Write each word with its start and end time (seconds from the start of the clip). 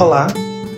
Olá, 0.00 0.28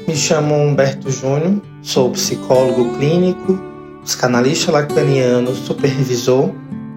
me 0.08 0.16
chamo 0.16 0.52
Humberto 0.52 1.08
Júnior, 1.08 1.62
sou 1.80 2.10
psicólogo 2.10 2.98
clínico, 2.98 3.56
psicanalista 4.02 4.72
lacaniano, 4.72 5.54
supervisor 5.54 6.50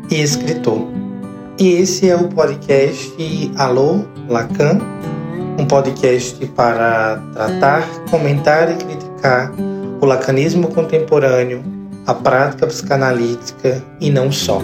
e 0.09 0.21
escritor. 0.21 0.87
E 1.59 1.73
esse 1.73 2.09
é 2.09 2.15
o 2.15 2.27
podcast 2.29 3.15
Alô 3.55 4.05
Lacan, 4.27 4.79
um 5.59 5.67
podcast 5.67 6.43
para 6.47 7.21
tratar, 7.31 7.87
comentar 8.09 8.71
e 8.71 8.75
criticar 8.75 9.53
o 10.01 10.05
lacanismo 10.07 10.69
contemporâneo, 10.69 11.63
a 12.07 12.15
prática 12.15 12.65
psicanalítica 12.65 13.83
e 14.01 14.09
não 14.09 14.31
só. 14.31 14.59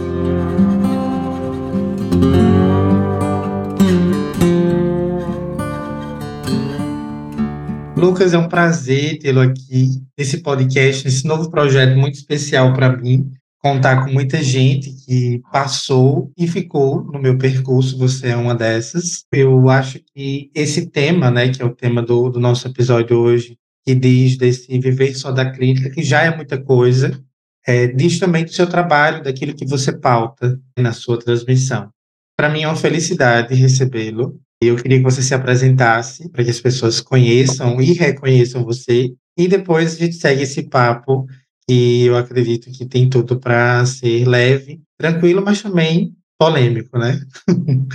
Lucas, 8.02 8.34
é 8.34 8.38
um 8.38 8.50
prazer 8.50 9.20
tê-lo 9.20 9.41
aqui 9.41 10.02
nesse 10.18 10.40
podcast, 10.40 11.05
nesse 11.05 11.23
novo 11.23 11.52
projeto 11.52 11.96
muito 11.96 12.16
especial 12.16 12.73
para 12.73 12.98
mim. 12.98 13.30
Contar 13.59 14.04
com 14.04 14.12
muita 14.12 14.42
gente 14.42 14.92
que 15.05 15.40
passou 15.52 16.32
e 16.36 16.48
ficou 16.48 17.04
no 17.04 17.22
meu 17.22 17.38
percurso, 17.38 18.00
você 18.00 18.30
é 18.30 18.36
uma 18.36 18.56
dessas. 18.56 19.23
Eu 19.32 19.70
acho 19.70 20.00
que 20.00 20.50
esse 20.56 20.88
tema, 20.88 21.30
né, 21.30 21.50
que 21.50 21.62
é 21.62 21.66
o 21.66 21.76
tema 21.76 22.02
do, 22.02 22.32
do 22.32 22.40
nosso 22.40 22.68
episódio 22.68 23.16
hoje, 23.20 23.56
que 23.86 23.94
diz 23.94 24.36
desse 24.36 24.80
viver 24.80 25.14
só 25.14 25.31
da 25.31 25.52
clínica, 25.52 25.92
que 25.92 26.02
já 26.02 26.23
é 26.23 26.36
muita 26.36 26.58
coisa, 26.58 27.23
é, 27.68 27.86
diz 27.86 28.18
também 28.18 28.44
do 28.44 28.52
seu 28.52 28.66
trabalho, 28.66 29.23
daquilo 29.23 29.54
que 29.54 29.64
você 29.64 29.95
pauta 29.95 30.59
na 30.76 30.92
sua 30.92 31.20
transmissão. 31.20 31.92
Para 32.36 32.50
mim 32.50 32.64
é 32.64 32.68
uma 32.68 32.76
felicidade 32.76 33.54
recebê-lo 33.54 34.42
eu 34.62 34.76
queria 34.76 35.00
que 35.00 35.04
você 35.04 35.23
se 35.23 35.34
apresentasse 35.34 36.30
para 36.30 36.44
que 36.44 36.52
as 36.52 36.62
pessoas 36.62 37.02
conheçam 37.02 37.81
e 37.81 37.94
reconheçam 37.94 38.64
você. 38.64 39.12
E 39.36 39.48
depois 39.48 39.95
a 39.95 39.98
gente 39.98 40.16
segue 40.16 40.44
esse 40.44 40.70
papo 40.70 41.26
que 41.68 42.06
eu 42.06 42.16
acredito 42.16 42.72
que 42.72 42.86
tem 42.86 43.09
tudo 43.09 43.40
para 43.40 43.84
ser 43.86 44.28
leve, 44.28 44.81
tranquilo, 44.98 45.42
mas 45.44 45.62
também 45.62 46.16
polêmico, 46.38 46.98
né? 47.00 47.20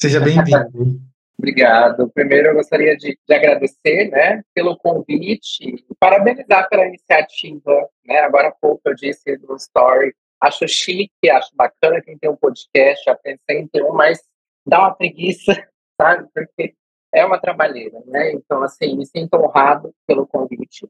Seja 0.00 0.20
bem-vindo. 0.20 1.00
Obrigado. 1.38 2.08
Primeiro, 2.14 2.48
eu 2.48 2.54
gostaria 2.54 2.96
de, 2.96 3.18
de, 3.28 3.34
agradecer 3.34 4.08
né, 4.10 4.42
pelo 4.54 4.76
convite 4.76 5.60
e 5.62 5.84
parabenizar 5.98 6.68
pela 6.68 6.86
iniciativa. 6.86 7.88
Né? 8.06 8.20
Agora 8.20 8.48
há 8.48 8.52
pouco 8.52 8.80
eu 8.86 8.94
disse 8.94 9.36
no 9.46 9.56
story, 9.56 10.14
acho 10.40 10.68
chique, 10.68 11.30
acho 11.30 11.50
bacana 11.54 12.00
quem 12.00 12.16
tem 12.16 12.30
um 12.30 12.36
podcast, 12.36 13.04
já 13.04 13.14
pensei 13.16 13.60
em 13.60 13.66
ter 13.66 13.82
um, 13.82 13.92
mas 13.92 14.20
dá 14.66 14.80
uma 14.80 14.94
preguiça 14.94 15.52
sabe? 16.00 16.28
Porque 16.32 16.74
é 17.12 17.24
uma 17.24 17.38
trabalheira, 17.38 18.00
né? 18.06 18.32
Então, 18.32 18.62
assim, 18.62 18.96
me 18.96 19.06
sinto 19.06 19.34
honrado 19.34 19.94
pelo 20.06 20.26
convite. 20.26 20.88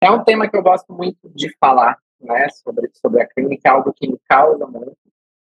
É 0.00 0.10
um 0.10 0.22
tema 0.22 0.48
que 0.48 0.56
eu 0.56 0.62
gosto 0.62 0.92
muito 0.92 1.28
de 1.34 1.54
falar, 1.58 1.98
né? 2.20 2.48
Sobre, 2.50 2.90
sobre 2.94 3.22
a 3.22 3.26
clínica, 3.26 3.70
algo 3.70 3.92
que 3.92 4.08
me 4.08 4.18
causa 4.28 4.66
muito. 4.66 4.96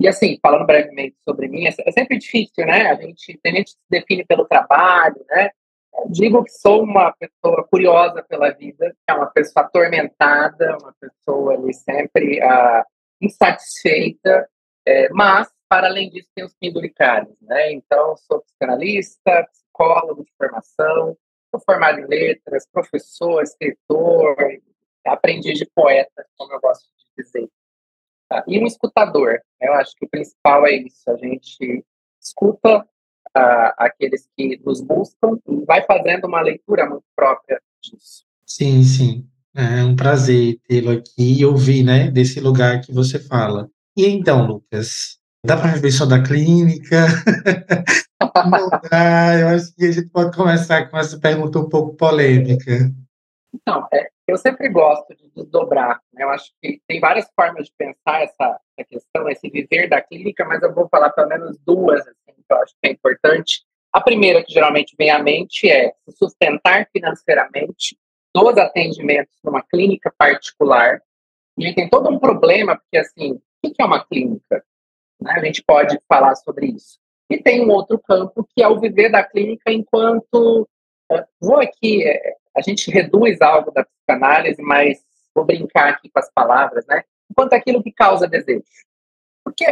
E, 0.00 0.08
assim, 0.08 0.38
falando 0.42 0.66
brevemente 0.66 1.16
sobre 1.22 1.48
mim, 1.48 1.66
é, 1.66 1.70
é 1.86 1.92
sempre 1.92 2.18
difícil, 2.18 2.66
né? 2.66 2.90
A 2.90 2.94
gente, 2.94 3.38
tem 3.42 3.56
gente 3.56 3.72
que 3.74 3.80
se 3.80 3.90
define 3.90 4.24
pelo 4.24 4.44
trabalho, 4.44 5.24
né? 5.28 5.50
Eu 5.94 6.10
digo 6.10 6.42
que 6.42 6.50
sou 6.50 6.82
uma 6.82 7.12
pessoa 7.12 7.66
curiosa 7.68 8.22
pela 8.22 8.50
vida, 8.50 8.96
é 9.06 9.12
uma 9.12 9.26
pessoa 9.26 9.64
atormentada, 9.64 10.76
uma 10.78 10.94
pessoa 10.98 11.54
ali 11.54 11.72
sempre 11.74 12.40
uh, 12.40 12.82
insatisfeita, 13.20 14.48
é, 14.86 15.08
mas 15.10 15.48
para 15.72 15.86
além 15.86 16.10
disso, 16.10 16.28
tem 16.34 16.44
os 16.44 16.52
penduricários, 16.52 17.34
né? 17.40 17.72
Então, 17.72 18.14
sou 18.14 18.42
psicanalista, 18.42 19.48
psicólogo 19.50 20.22
de 20.22 20.30
formação, 20.36 21.16
sou 21.50 21.60
formado 21.64 21.98
em 21.98 22.06
letras, 22.06 22.68
professor, 22.70 23.42
escritor, 23.42 24.36
aprendiz 25.06 25.58
de 25.58 25.64
poeta, 25.74 26.26
como 26.36 26.52
eu 26.52 26.60
gosto 26.60 26.82
de 26.82 27.22
dizer. 27.24 27.48
Tá? 28.28 28.44
E 28.46 28.58
um 28.58 28.66
escutador. 28.66 29.40
Né? 29.58 29.68
Eu 29.68 29.72
acho 29.72 29.94
que 29.96 30.04
o 30.04 30.08
principal 30.10 30.66
é 30.66 30.72
isso, 30.72 31.10
a 31.10 31.16
gente 31.16 31.82
escuta 32.20 32.80
uh, 32.80 33.72
aqueles 33.78 34.28
que 34.36 34.60
nos 34.62 34.82
buscam 34.82 35.38
e 35.48 35.64
vai 35.64 35.86
fazendo 35.86 36.26
uma 36.26 36.42
leitura 36.42 36.86
muito 36.86 37.06
própria 37.16 37.58
disso. 37.82 38.26
Sim, 38.44 38.82
sim. 38.82 39.26
É 39.54 39.82
um 39.82 39.96
prazer 39.96 40.60
tê-lo 40.68 40.90
aqui 40.90 41.40
e 41.40 41.46
ouvir, 41.46 41.82
né, 41.82 42.10
desse 42.10 42.40
lugar 42.40 42.82
que 42.82 42.92
você 42.92 43.18
fala. 43.18 43.70
E 43.96 44.06
então, 44.06 44.46
Lucas, 44.46 45.21
Dá 45.44 45.56
para 45.56 45.72
viver 45.72 45.90
só 45.90 46.06
da 46.06 46.22
clínica? 46.22 47.06
Não 48.48 48.68
dá. 48.88 49.40
Eu 49.40 49.48
acho 49.48 49.74
que 49.74 49.86
a 49.86 49.90
gente 49.90 50.08
pode 50.08 50.36
começar 50.36 50.88
com 50.88 50.96
essa 50.96 51.18
pergunta 51.18 51.58
um 51.58 51.68
pouco 51.68 51.96
polêmica. 51.96 52.70
Então, 53.52 53.88
é, 53.92 54.08
eu 54.28 54.36
sempre 54.36 54.68
gosto 54.68 55.14
de 55.16 55.28
desdobrar. 55.34 56.00
Né? 56.12 56.22
Eu 56.22 56.30
acho 56.30 56.52
que 56.62 56.80
tem 56.86 57.00
várias 57.00 57.28
formas 57.34 57.66
de 57.66 57.72
pensar 57.76 58.22
essa, 58.22 58.60
essa, 58.78 58.88
questão, 58.88 59.28
esse 59.28 59.50
viver 59.50 59.88
da 59.88 60.00
clínica, 60.00 60.44
mas 60.44 60.62
eu 60.62 60.72
vou 60.72 60.88
falar 60.88 61.10
pelo 61.10 61.28
menos 61.28 61.58
duas 61.66 62.00
assim, 62.00 62.36
que 62.36 62.52
eu 62.52 62.56
acho 62.58 62.74
que 62.80 62.88
é 62.88 62.92
importante. 62.92 63.64
A 63.92 64.00
primeira 64.00 64.44
que 64.44 64.52
geralmente 64.52 64.94
vem 64.96 65.10
à 65.10 65.20
mente 65.20 65.68
é 65.68 65.92
se 66.08 66.16
sustentar 66.16 66.88
financeiramente 66.92 67.98
dos 68.32 68.56
atendimentos 68.56 69.34
numa 69.44 69.62
clínica 69.62 70.12
particular. 70.16 71.02
E 71.58 71.66
aí 71.66 71.74
tem 71.74 71.90
todo 71.90 72.08
um 72.08 72.18
problema, 72.18 72.76
porque 72.76 72.96
assim, 72.96 73.32
o 73.32 73.72
que 73.72 73.82
é 73.82 73.84
uma 73.84 74.04
clínica? 74.04 74.64
Né? 75.22 75.32
A 75.32 75.44
gente 75.44 75.62
pode 75.62 75.98
falar 76.08 76.34
sobre 76.36 76.66
isso. 76.66 76.98
E 77.30 77.38
tem 77.38 77.64
um 77.64 77.70
outro 77.70 77.98
campo 77.98 78.46
que 78.54 78.62
é 78.62 78.68
o 78.68 78.78
viver 78.78 79.10
da 79.10 79.24
clínica 79.24 79.72
enquanto. 79.72 80.68
Eh, 81.10 81.24
vou 81.40 81.60
aqui, 81.60 82.06
eh, 82.06 82.34
a 82.54 82.60
gente 82.60 82.90
reduz 82.90 83.40
algo 83.40 83.70
da 83.70 83.84
psicanálise, 83.84 84.60
mas 84.60 85.02
vou 85.34 85.44
brincar 85.44 85.88
aqui 85.88 86.10
com 86.10 86.18
as 86.18 86.30
palavras, 86.32 86.84
né? 86.86 87.02
Enquanto 87.30 87.54
aquilo 87.54 87.82
que 87.82 87.92
causa 87.92 88.28
desejo. 88.28 88.64
Porque 89.44 89.64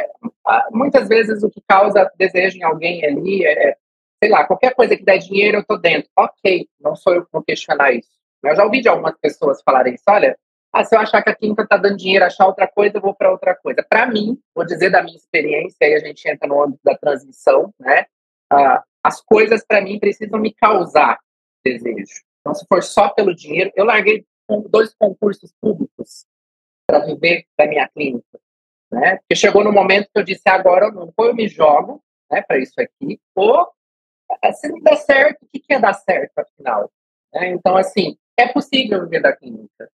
ah, 0.47 0.69
muitas 0.73 1.09
vezes 1.09 1.43
o 1.43 1.51
que 1.51 1.61
causa 1.69 2.11
desejo 2.17 2.57
em 2.57 2.63
alguém 2.63 3.05
ali 3.05 3.45
é, 3.45 3.77
sei 4.23 4.31
lá, 4.31 4.45
qualquer 4.45 4.75
coisa 4.75 4.97
que 4.97 5.05
der 5.05 5.19
dinheiro 5.19 5.59
eu 5.59 5.65
tô 5.65 5.77
dentro. 5.77 6.11
Ok, 6.17 6.69
não 6.81 6.97
sou 6.97 7.15
eu 7.15 7.25
que 7.25 7.33
vou 7.33 7.43
questionar 7.43 7.93
isso. 7.93 8.11
Eu 8.43 8.57
já 8.57 8.65
ouvi 8.65 8.81
de 8.81 8.89
algumas 8.89 9.17
pessoas 9.19 9.63
falarem 9.63 9.95
isso, 9.95 10.05
olha, 10.09 10.39
ah, 10.73 10.85
se 10.85 10.95
eu 10.95 11.01
achar 11.01 11.23
que 11.23 11.31
a 11.31 11.35
quinta 11.35 11.63
está 11.63 11.77
dando 11.77 11.97
dinheiro, 11.97 12.25
achar 12.25 12.47
outra 12.47 12.69
coisa, 12.69 12.97
eu 12.97 13.01
vou 13.01 13.15
para 13.15 13.31
outra 13.31 13.57
coisa. 13.57 13.85
Para 13.89 14.07
mim, 14.07 14.39
vou 14.55 14.65
dizer 14.65 14.91
da 14.91 15.03
minha 15.03 15.17
experiência, 15.17 15.77
aí 15.83 15.95
a 15.95 15.99
gente 15.99 16.29
entra 16.29 16.49
no 16.49 16.63
âmbito 16.63 16.81
da 16.85 16.97
transição, 16.97 17.75
né? 17.79 18.07
Ah, 18.51 18.83
as 19.03 19.21
coisas 19.21 19.65
para 19.67 19.81
mim 19.81 19.99
precisam 19.99 20.39
me 20.39 20.53
causar 20.55 21.19
desejo. 21.65 22.23
Então, 22.41 22.55
se 22.55 22.65
for 22.67 22.83
só 22.83 23.09
pelo 23.09 23.35
dinheiro, 23.35 23.73
eu 23.75 23.85
larguei 23.85 24.25
dois 24.69 24.95
concursos 24.95 25.53
públicos 25.61 26.25
para 26.87 27.01
viver 27.01 27.47
da 27.57 27.67
minha 27.67 27.89
clínica, 27.89 28.41
né? 28.91 29.17
Porque 29.17 29.37
chegou 29.37 29.65
no 29.65 29.73
momento 29.73 30.09
que 30.13 30.19
eu 30.19 30.25
disse 30.25 30.49
agora 30.49 30.91
não, 30.91 31.13
ou 31.17 31.27
eu 31.27 31.35
me 31.35 31.49
jogo, 31.49 32.03
né, 32.31 32.43
para 32.43 32.59
isso 32.59 32.75
aqui, 32.81 33.21
ou 33.35 33.69
eh, 34.43 34.53
se 34.53 34.69
não 34.69 34.81
der 34.81 34.97
certo, 34.97 35.43
o 35.43 35.49
que, 35.49 35.61
que 35.61 35.79
dar 35.79 35.95
certo 35.95 36.39
afinal? 36.39 36.91
É, 37.35 37.49
então, 37.49 37.77
assim, 37.77 38.17
é 38.37 38.49
possível 38.53 39.03
viver 39.03 39.21
da 39.21 39.37
clínica. 39.37 39.91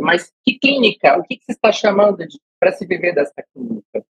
Mas 0.00 0.32
que 0.44 0.58
clínica? 0.58 1.18
O 1.18 1.22
que, 1.22 1.36
que 1.36 1.44
você 1.44 1.52
está 1.52 1.72
chamando 1.72 2.24
para 2.58 2.72
se 2.72 2.86
viver 2.86 3.14
dessa 3.14 3.42
clínica? 3.52 4.04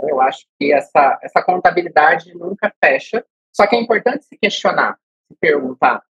Eu 0.00 0.20
acho 0.20 0.46
que 0.58 0.72
essa, 0.72 1.18
essa 1.22 1.42
contabilidade 1.42 2.34
nunca 2.34 2.72
fecha. 2.82 3.24
Só 3.54 3.66
que 3.66 3.74
é 3.74 3.80
importante 3.80 4.24
se 4.24 4.36
questionar, 4.36 4.96
se 5.26 5.36
perguntar. 5.40 6.02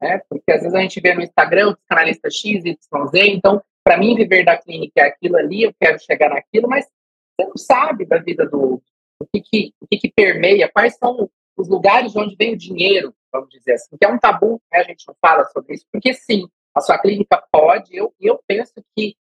Né? 0.00 0.20
Porque 0.28 0.52
às 0.52 0.62
vezes 0.62 0.74
a 0.74 0.80
gente 0.80 1.00
vê 1.00 1.14
no 1.14 1.22
Instagram 1.22 1.70
o 1.70 1.76
canalista 1.88 2.30
X, 2.30 2.64
Y, 2.64 3.06
Z, 3.08 3.26
então, 3.26 3.62
para 3.84 3.96
mim, 3.96 4.14
viver 4.14 4.44
da 4.44 4.56
clínica 4.56 5.00
é 5.00 5.08
aquilo 5.08 5.36
ali, 5.36 5.62
eu 5.62 5.74
quero 5.80 5.98
chegar 5.98 6.30
naquilo, 6.30 6.68
mas 6.68 6.86
você 6.86 7.48
não 7.48 7.56
sabe 7.56 8.04
da 8.04 8.18
vida 8.18 8.48
do 8.48 8.60
outro. 8.60 8.86
O 9.18 9.26
que, 9.26 9.40
que, 9.40 9.74
o 9.80 9.86
que, 9.86 9.98
que 9.98 10.12
permeia, 10.12 10.70
quais 10.72 10.96
são 10.96 11.30
os 11.56 11.68
lugares 11.68 12.12
de 12.12 12.18
onde 12.18 12.36
vem 12.36 12.54
o 12.54 12.58
dinheiro, 12.58 13.14
vamos 13.32 13.48
dizer 13.50 13.74
assim, 13.74 13.96
que 13.96 14.04
é 14.04 14.08
um 14.08 14.18
tabu, 14.18 14.60
né? 14.72 14.80
a 14.80 14.82
gente 14.84 15.06
não 15.06 15.14
fala 15.20 15.44
sobre 15.46 15.74
isso, 15.74 15.86
porque 15.92 16.12
sim, 16.14 16.48
a 16.74 16.80
sua 16.80 16.98
clínica 16.98 17.42
pode, 17.50 17.94
eu, 17.94 18.14
eu 18.20 18.40
penso 18.46 18.72
que, 18.96 19.16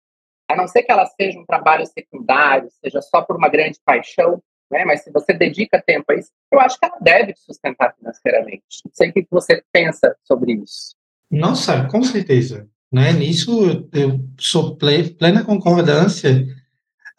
a 0.49 0.57
não 0.57 0.67
ser 0.67 0.83
que 0.83 0.93
ela 0.93 1.07
seja 1.07 1.39
um 1.39 1.47
trabalho 1.47 1.87
secundário, 1.87 2.69
seja 2.83 3.01
só 3.03 3.23
por 3.23 3.37
uma 3.37 3.49
grande 3.49 3.79
paixão, 3.85 4.43
né, 4.71 4.85
mas 4.85 5.03
se 5.03 5.11
você 5.11 5.33
dedica 5.33 5.83
tempo 5.85 6.13
a 6.13 6.15
isso, 6.15 6.31
eu 6.51 6.61
acho 6.61 6.79
que 6.79 6.87
ela 6.87 6.99
deve 7.01 7.33
te 7.33 7.41
sustentar 7.41 7.95
financeiramente. 7.97 8.65
Não 8.85 8.93
sei 8.93 9.11
o 9.11 9.13
que 9.13 9.27
você 9.31 9.63
pensa 9.73 10.17
sobre 10.25 10.53
isso. 10.53 10.95
Nossa, 11.31 11.89
com 11.89 12.03
certeza. 12.03 12.69
Né? 12.93 13.13
Nisso 13.13 13.89
eu 13.93 14.21
sou 14.39 14.77
plena 14.77 15.45
concordância. 15.45 16.47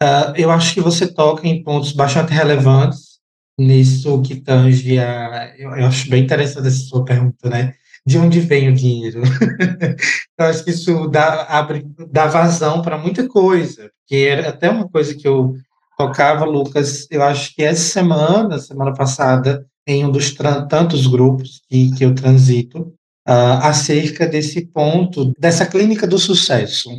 Uh, 0.02 0.36
eu 0.36 0.50
acho 0.50 0.74
que 0.74 0.80
você 0.80 1.12
toca 1.12 1.46
em 1.46 1.62
pontos 1.62 1.92
bastante 1.92 2.32
relevantes 2.32 3.12
nisso 3.58 4.20
que 4.22 4.36
tange 4.36 4.98
a. 4.98 5.54
Eu, 5.56 5.70
eu 5.76 5.86
acho 5.86 6.10
bem 6.10 6.24
interessante 6.24 6.66
essa 6.66 6.76
sua 6.76 7.04
pergunta, 7.04 7.48
né? 7.48 7.74
De 8.06 8.18
onde 8.18 8.40
vem 8.40 8.68
o 8.68 8.74
dinheiro. 8.74 9.22
eu 10.38 10.46
acho 10.46 10.64
que 10.64 10.70
isso 10.70 11.06
dá, 11.08 11.44
abre, 11.44 11.86
dá 12.10 12.26
vazão 12.26 12.82
para 12.82 12.98
muita 12.98 13.28
coisa, 13.28 13.90
que 14.06 14.26
era 14.26 14.48
até 14.48 14.68
uma 14.68 14.88
coisa 14.88 15.14
que 15.14 15.26
eu 15.26 15.56
tocava, 15.96 16.44
Lucas, 16.44 17.06
eu 17.10 17.22
acho 17.22 17.54
que 17.54 17.62
essa 17.62 17.92
semana, 17.92 18.58
semana 18.58 18.92
passada, 18.92 19.64
em 19.86 20.04
um 20.04 20.10
dos 20.10 20.34
tantos 20.68 21.06
grupos 21.06 21.60
que, 21.68 21.92
que 21.92 22.04
eu 22.04 22.14
transito, 22.14 22.92
uh, 23.28 23.62
acerca 23.62 24.26
desse 24.26 24.66
ponto, 24.66 25.32
dessa 25.38 25.66
clínica 25.66 26.06
do 26.06 26.18
sucesso. 26.18 26.90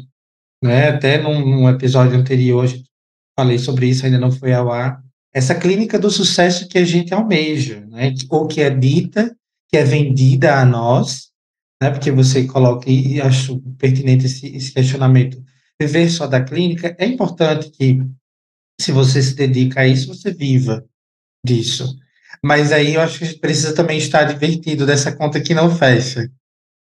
Né? 0.62 0.90
Até 0.90 1.22
num, 1.22 1.40
num 1.40 1.70
episódio 1.70 2.18
anterior, 2.18 2.68
falei 3.38 3.58
sobre 3.58 3.88
isso, 3.88 4.06
ainda 4.06 4.20
não 4.20 4.32
foi 4.32 4.54
ao 4.54 4.72
ar. 4.72 5.02
Essa 5.34 5.56
clínica 5.56 5.98
do 5.98 6.12
sucesso 6.12 6.68
que 6.68 6.78
a 6.78 6.86
gente 6.86 7.14
almeja, 7.14 7.86
né? 7.88 8.14
ou 8.30 8.48
que 8.48 8.62
é 8.62 8.70
dita, 8.70 9.36
que 9.74 9.78
é 9.78 9.84
vendida 9.84 10.60
a 10.60 10.64
nós, 10.64 11.32
né? 11.82 11.90
porque 11.90 12.12
você 12.12 12.46
coloca, 12.46 12.88
e 12.88 13.20
acho 13.20 13.60
pertinente 13.80 14.28
esse, 14.28 14.56
esse 14.56 14.72
questionamento, 14.72 15.44
viver 15.82 16.12
só 16.12 16.28
da 16.28 16.44
clínica, 16.44 16.96
é 17.00 17.08
importante 17.08 17.72
que, 17.72 18.00
se 18.80 18.92
você 18.92 19.20
se 19.20 19.34
dedica 19.34 19.82
a 19.82 19.88
isso, 19.88 20.14
você 20.14 20.32
viva 20.32 20.86
disso. 21.44 21.98
Mas 22.46 22.72
aí 22.72 22.94
eu 22.94 23.02
acho 23.02 23.18
que 23.18 23.40
precisa 23.40 23.74
também 23.74 23.98
estar 23.98 24.26
divertido 24.26 24.86
dessa 24.86 25.12
conta 25.12 25.42
que 25.42 25.56
não 25.56 25.76
fecha, 25.76 26.30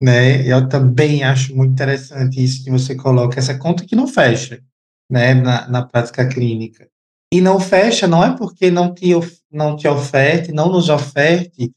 né? 0.02 0.48
Eu 0.48 0.70
também 0.70 1.26
acho 1.26 1.54
muito 1.54 1.74
interessante 1.74 2.42
isso 2.42 2.64
que 2.64 2.72
você 2.72 2.96
coloca, 2.96 3.38
essa 3.38 3.58
conta 3.58 3.86
que 3.86 3.98
não 3.98 4.08
fecha, 4.08 4.64
né, 5.12 5.34
na, 5.34 5.68
na 5.68 5.86
prática 5.86 6.26
clínica. 6.26 6.88
E 7.34 7.42
não 7.42 7.60
fecha 7.60 8.08
não 8.08 8.24
é 8.24 8.34
porque 8.38 8.72
não 8.72 8.94
te, 8.94 9.12
não 9.52 9.76
te 9.76 9.90
oferte, 9.90 10.54
não 10.54 10.70
nos 10.70 10.88
oferte 10.88 11.74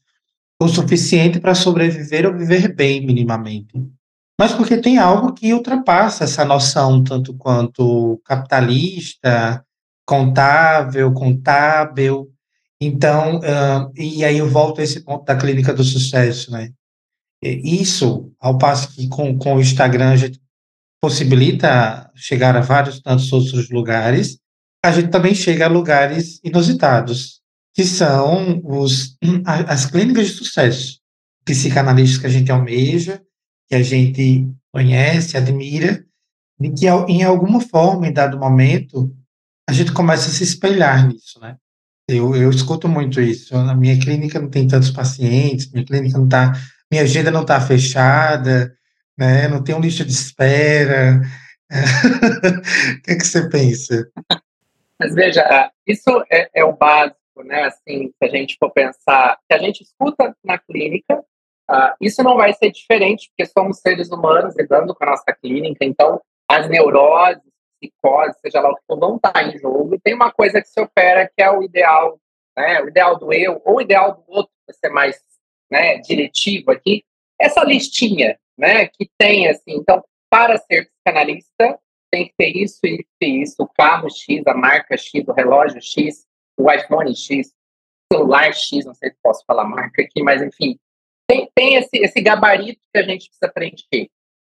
o 0.63 0.67
suficiente 0.67 1.39
para 1.39 1.55
sobreviver 1.55 2.27
ou 2.27 2.37
viver 2.37 2.73
bem 2.75 3.03
minimamente, 3.03 3.73
mas 4.39 4.53
porque 4.53 4.77
tem 4.77 4.99
algo 4.99 5.33
que 5.33 5.51
ultrapassa 5.53 6.23
essa 6.23 6.45
noção 6.45 7.03
tanto 7.03 7.33
quanto 7.33 8.21
capitalista, 8.23 9.65
contável, 10.05 11.11
contábil. 11.13 12.31
Então, 12.79 13.37
uh, 13.37 13.91
e 13.95 14.23
aí 14.23 14.37
eu 14.37 14.47
volto 14.47 14.81
a 14.81 14.83
esse 14.83 15.03
ponto 15.03 15.25
da 15.25 15.35
clínica 15.35 15.73
do 15.73 15.83
sucesso, 15.83 16.51
né? 16.51 16.69
Isso, 17.43 18.31
ao 18.39 18.57
passo 18.59 18.93
que 18.93 19.07
com, 19.07 19.35
com 19.37 19.55
o 19.55 19.61
Instagram 19.61 20.11
a 20.11 20.15
gente 20.15 20.39
possibilita 21.01 22.11
chegar 22.15 22.55
a 22.55 22.61
vários 22.61 23.01
tantos 23.01 23.33
outros 23.33 23.71
lugares, 23.71 24.37
a 24.85 24.91
gente 24.91 25.09
também 25.09 25.33
chega 25.33 25.65
a 25.65 25.69
lugares 25.69 26.39
inusitados, 26.43 27.40
que 27.73 27.83
são 27.83 28.61
os, 28.63 29.17
as 29.45 29.85
clínicas 29.85 30.27
de 30.27 30.33
sucesso, 30.33 30.99
psicanalistas 31.45 32.19
que 32.19 32.27
a 32.27 32.29
gente 32.29 32.51
almeja, 32.51 33.21
que 33.67 33.75
a 33.75 33.83
gente 33.83 34.47
conhece, 34.71 35.37
admira, 35.37 36.03
e 36.59 36.69
que 36.71 36.87
em 37.07 37.23
alguma 37.23 37.61
forma, 37.61 38.07
em 38.07 38.13
dado 38.13 38.37
momento, 38.37 39.13
a 39.67 39.73
gente 39.73 39.91
começa 39.91 40.29
a 40.29 40.33
se 40.33 40.43
espelhar 40.43 41.07
nisso, 41.07 41.39
né? 41.39 41.55
Eu, 42.07 42.35
eu 42.35 42.49
escuto 42.49 42.89
muito 42.89 43.21
isso. 43.21 43.55
Na 43.63 43.73
minha 43.73 43.97
clínica 43.97 44.39
não 44.39 44.49
tem 44.49 44.67
tantos 44.67 44.91
pacientes, 44.91 45.71
minha 45.71 45.85
clínica 45.85 46.17
não 46.17 46.25
está 46.25 46.53
minha 46.91 47.03
agenda 47.03 47.31
não 47.31 47.43
está 47.43 47.61
fechada, 47.61 48.75
né? 49.17 49.47
não 49.47 49.63
tem 49.63 49.73
um 49.73 49.79
lista 49.79 50.03
de 50.03 50.11
espera. 50.11 51.21
o 51.71 53.01
que, 53.01 53.11
é 53.11 53.15
que 53.15 53.25
você 53.25 53.47
pensa? 53.47 54.05
Mas 54.99 55.15
veja, 55.15 55.71
isso 55.87 56.23
é, 56.29 56.49
é, 56.53 56.65
o 56.65 56.73
básico, 56.73 57.17
né? 57.37 57.63
Assim, 57.63 58.07
se 58.07 58.23
a 58.23 58.27
gente 58.27 58.57
for 58.59 58.71
pensar, 58.71 59.39
que 59.49 59.55
a 59.55 59.57
gente 59.57 59.81
escuta 59.81 60.35
na 60.43 60.57
clínica, 60.57 61.19
uh, 61.69 61.95
isso 61.99 62.23
não 62.23 62.35
vai 62.35 62.53
ser 62.53 62.71
diferente, 62.71 63.29
porque 63.29 63.49
somos 63.51 63.79
seres 63.79 64.11
humanos 64.11 64.55
lidando 64.57 64.93
com 64.93 65.03
a 65.03 65.11
nossa 65.11 65.33
clínica, 65.33 65.85
então 65.85 66.21
as 66.49 66.69
neuroses, 66.69 67.41
psicose, 67.81 68.39
seja 68.41 68.61
lá 68.61 68.69
o 68.69 68.75
que 68.75 68.83
for, 68.85 68.99
vão 68.99 69.15
estar 69.15 69.47
em 69.47 69.57
jogo. 69.57 69.95
E 69.95 69.99
tem 69.99 70.13
uma 70.13 70.31
coisa 70.31 70.61
que 70.61 70.67
se 70.67 70.79
opera 70.79 71.29
que 71.35 71.41
é 71.41 71.49
o 71.49 71.63
ideal, 71.63 72.19
né? 72.55 72.81
O 72.81 72.89
ideal 72.89 73.17
do 73.17 73.33
eu 73.33 73.61
ou 73.65 73.77
o 73.77 73.81
ideal 73.81 74.15
do 74.15 74.23
outro, 74.27 74.51
para 74.65 74.75
ser 74.75 74.89
mais 74.89 75.19
né, 75.71 75.97
diretivo 75.99 76.71
aqui, 76.71 77.03
essa 77.39 77.63
listinha, 77.63 78.37
né, 78.57 78.87
que 78.87 79.09
tem 79.17 79.47
assim, 79.47 79.71
então, 79.71 80.03
para 80.29 80.57
ser 80.57 80.89
psicanalista, 80.89 81.79
tem 82.11 82.27
que 82.27 82.33
ter 82.37 82.49
isso, 82.49 82.79
isso 82.83 83.07
e 83.21 83.41
isso, 83.41 83.55
o 83.63 83.67
carro 83.67 84.09
X, 84.09 84.45
a 84.45 84.53
marca 84.53 84.97
X, 84.97 85.25
o 85.27 85.31
relógio 85.31 85.81
X, 85.81 86.25
o 86.61 86.71
iPhone 86.71 87.15
X, 87.15 87.53
celular 88.11 88.53
X, 88.53 88.85
não 88.85 88.93
sei 88.93 89.09
se 89.09 89.17
posso 89.21 89.43
falar 89.45 89.63
marca 89.65 90.01
aqui, 90.01 90.21
mas 90.21 90.41
enfim, 90.41 90.77
tem, 91.27 91.49
tem 91.55 91.75
esse, 91.75 91.97
esse 91.97 92.21
gabarito 92.21 92.81
que 92.93 92.99
a 92.99 93.03
gente 93.03 93.27
precisa 93.27 93.51
preencher. 93.51 94.09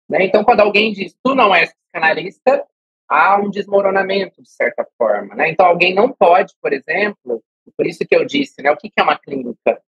Né? 0.09 0.25
Então, 0.25 0.43
quando 0.43 0.59
alguém 0.59 0.91
diz, 0.91 1.15
tu 1.23 1.35
não 1.35 1.53
és 1.53 1.73
psicanalista, 1.73 2.67
há 3.07 3.37
um 3.37 3.49
desmoronamento, 3.49 4.41
de 4.41 4.49
certa 4.49 4.85
forma. 4.97 5.35
Né? 5.35 5.49
Então, 5.49 5.65
alguém 5.65 5.93
não 5.93 6.11
pode, 6.11 6.53
por 6.61 6.73
exemplo, 6.73 7.43
por 7.77 7.85
isso 7.85 7.99
que 7.99 8.15
eu 8.15 8.25
disse, 8.25 8.61
né, 8.61 8.71
o 8.71 8.77
que, 8.77 8.89
que 8.89 8.99
é 8.99 9.03
uma 9.03 9.17
clínica? 9.17 9.81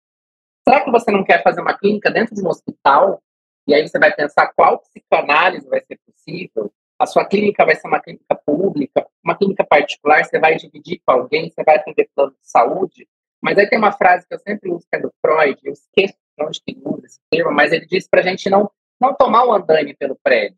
Será 0.67 0.83
que 0.83 0.91
você 0.91 1.11
não 1.11 1.23
quer 1.23 1.43
fazer 1.43 1.61
uma 1.61 1.77
clínica 1.77 2.09
dentro 2.09 2.33
de 2.33 2.41
um 2.41 2.47
hospital? 2.47 3.21
E 3.67 3.73
aí 3.73 3.87
você 3.87 3.99
vai 3.99 4.13
pensar 4.13 4.53
qual 4.53 4.79
psicanálise 4.79 5.67
vai 5.67 5.81
ser 5.81 5.99
possível? 6.05 6.71
A 6.97 7.05
sua 7.05 7.25
clínica 7.25 7.65
vai 7.65 7.75
ser 7.75 7.87
uma 7.87 7.99
clínica 7.99 8.35
pública, 8.45 9.05
uma 9.23 9.37
clínica 9.37 9.65
particular, 9.65 10.23
você 10.23 10.39
vai 10.39 10.55
dividir 10.55 11.01
com 11.05 11.11
alguém, 11.11 11.49
você 11.49 11.63
vai 11.63 11.75
atender 11.75 12.09
plano 12.15 12.31
de 12.31 12.49
saúde. 12.49 13.07
Mas 13.41 13.57
aí 13.57 13.69
tem 13.69 13.77
uma 13.77 13.91
frase 13.91 14.25
que 14.27 14.33
eu 14.33 14.39
sempre 14.39 14.71
uso, 14.71 14.85
que 14.89 14.97
é 14.97 15.01
do 15.01 15.11
Freud, 15.21 15.59
eu 15.63 15.73
esqueço 15.73 16.15
de 16.37 16.45
onde 16.45 16.61
que 16.61 16.77
usa 16.83 17.05
esse 17.05 17.19
termo, 17.29 17.51
mas 17.51 17.71
ele 17.71 17.85
diz 17.85 18.07
para 18.07 18.21
a 18.21 18.23
gente 18.23 18.49
não, 18.49 18.71
não 18.99 19.13
tomar 19.13 19.45
o 19.45 19.53
andaime 19.53 19.93
pelo 19.95 20.17
prédio. 20.23 20.57